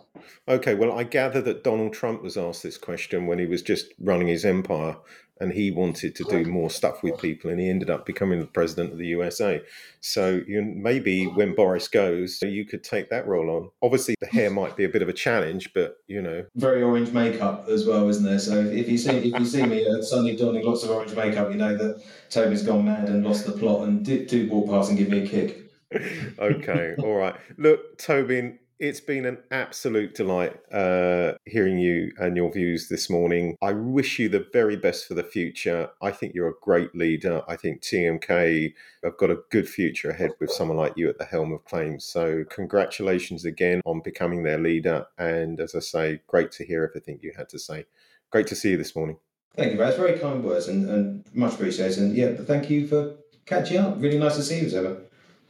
Okay, 0.50 0.74
well, 0.74 0.98
I 0.98 1.04
gather 1.04 1.42
that 1.44 1.64
Donald 1.64 1.94
Trump 1.94 2.24
was 2.24 2.36
asked 2.36 2.64
this 2.64 2.78
question 2.78 3.28
when 3.28 3.38
he 3.38 3.46
was 3.46 3.62
just 3.62 3.94
running 4.00 4.28
his 4.28 4.44
empire 4.44 4.98
and 5.40 5.54
he 5.54 5.72
wanted 5.72 6.16
to 6.16 6.24
do 6.26 6.44
more 6.46 6.70
stuff 6.70 7.02
with 7.02 7.18
people 7.20 7.50
and 7.50 7.60
he 7.60 7.70
ended 7.70 7.90
up 7.90 8.06
becoming 8.06 8.40
the 8.40 8.46
president 8.46 8.92
of 8.92 8.98
the 8.98 9.08
USA. 9.08 9.62
So 10.02 10.42
you 10.48 10.62
maybe 10.62 11.28
when 11.28 11.56
Boris 11.56 11.88
goes, 11.88 12.42
you 12.42 12.66
could 12.66 12.84
take 12.84 13.10
that 13.10 13.28
role 13.28 13.50
on. 13.50 13.70
Obviously, 13.82 14.16
the 14.20 14.28
hair 14.28 14.50
might 14.50 14.76
be 14.76 14.84
a 14.84 14.90
bit 14.90 15.02
of 15.02 15.08
a 15.08 15.14
challenge, 15.14 15.72
but 15.74 15.98
you 16.08 16.22
know, 16.22 16.46
very 16.56 16.82
orange 16.82 17.12
makeup 17.12 17.68
as 17.70 17.86
well, 17.86 18.10
isn't 18.10 18.26
there? 18.26 18.40
So 18.40 18.60
if 18.60 18.90
you 18.90 18.98
see 18.98 19.12
if 19.12 19.40
you 19.40 19.46
see 19.46 19.64
me 19.64 19.88
uh, 19.88 20.02
suddenly 20.02 20.36
donning 20.36 20.66
lots 20.66 20.84
of 20.84 20.90
orange 20.90 21.16
makeup, 21.16 21.52
you 21.52 21.58
know 21.58 21.78
that 21.78 22.04
Toby's 22.30 22.64
gone 22.64 22.86
mad 22.86 23.08
and 23.08 23.24
lost 23.24 23.46
the 23.46 23.54
plot, 23.54 23.88
and 23.88 24.04
do, 24.04 24.26
do 24.26 24.50
walk 24.50 24.70
past 24.70 24.90
and 24.90 24.98
give 24.98 25.10
me 25.10 25.24
a 25.24 25.28
kick. 25.28 25.72
okay, 26.40 26.96
all 27.00 27.16
right. 27.16 27.36
Look, 27.58 27.98
Toby, 27.98 28.60
it's 28.80 29.02
been 29.02 29.26
an 29.26 29.38
absolute 29.52 30.16
delight 30.16 30.58
uh, 30.72 31.34
hearing 31.46 31.78
you 31.78 32.14
and 32.18 32.38
your 32.38 32.52
views 32.52 32.88
this 32.88 33.10
morning. 33.10 33.58
I 33.62 33.74
wish 33.74 34.20
you 34.20 34.30
the 34.30 34.48
very 34.54 34.78
best 34.78 35.06
for 35.06 35.16
the 35.16 35.24
future. 35.24 35.90
I 36.02 36.12
think 36.12 36.34
you're 36.34 36.50
a 36.50 36.60
great 36.62 36.96
leader. 36.96 37.44
I 37.48 37.58
think 37.58 37.82
TMK 37.82 38.74
have 39.04 39.18
got 39.18 39.32
a 39.32 39.40
good 39.50 39.68
future 39.68 40.10
ahead 40.10 40.32
with 40.40 40.52
someone 40.52 40.78
like 40.78 40.94
you 40.96 41.10
at 41.10 41.18
the 41.18 41.26
helm 41.26 41.52
of 41.52 41.66
claims. 41.66 42.06
So, 42.06 42.46
congratulations 42.50 43.44
again 43.44 43.82
on 43.86 44.02
becoming 44.02 44.44
their 44.44 44.58
leader. 44.58 45.06
And 45.18 45.60
as 45.60 45.76
I 45.76 45.80
say, 45.80 46.22
great 46.28 46.52
to 46.54 46.66
hear 46.66 46.84
everything 46.84 47.20
you 47.22 47.34
had 47.36 47.50
to 47.50 47.60
say. 47.60 47.86
Great 48.32 48.48
to 48.48 48.56
see 48.56 48.72
you 48.72 48.78
this 48.78 48.96
morning. 48.96 49.18
Thank 49.56 49.72
you, 49.72 49.78
Brad. 49.78 49.98
Very 49.98 50.18
kind 50.20 50.44
words 50.44 50.70
and, 50.70 50.90
and 50.90 51.26
much 51.34 51.56
appreciated. 51.56 51.98
And 51.98 52.16
yeah, 52.16 52.34
thank 52.36 52.70
you 52.70 52.88
for 52.88 53.16
catching 53.46 53.78
up. 53.78 53.96
Really 54.00 54.20
nice 54.20 54.38
to 54.38 54.44
see 54.44 54.60
you 54.60 54.68
as 54.68 54.74
ever. 54.74 55.02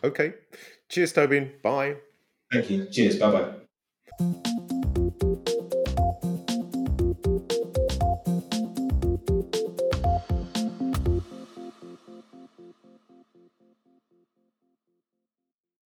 Okay. 0.03 0.33
Cheers, 0.87 1.13
Tobin. 1.13 1.51
Bye. 1.61 1.97
Thank 2.51 2.69
you. 2.71 2.87
Cheers. 2.91 3.19
Bye 3.19 3.31
bye. 4.19 4.69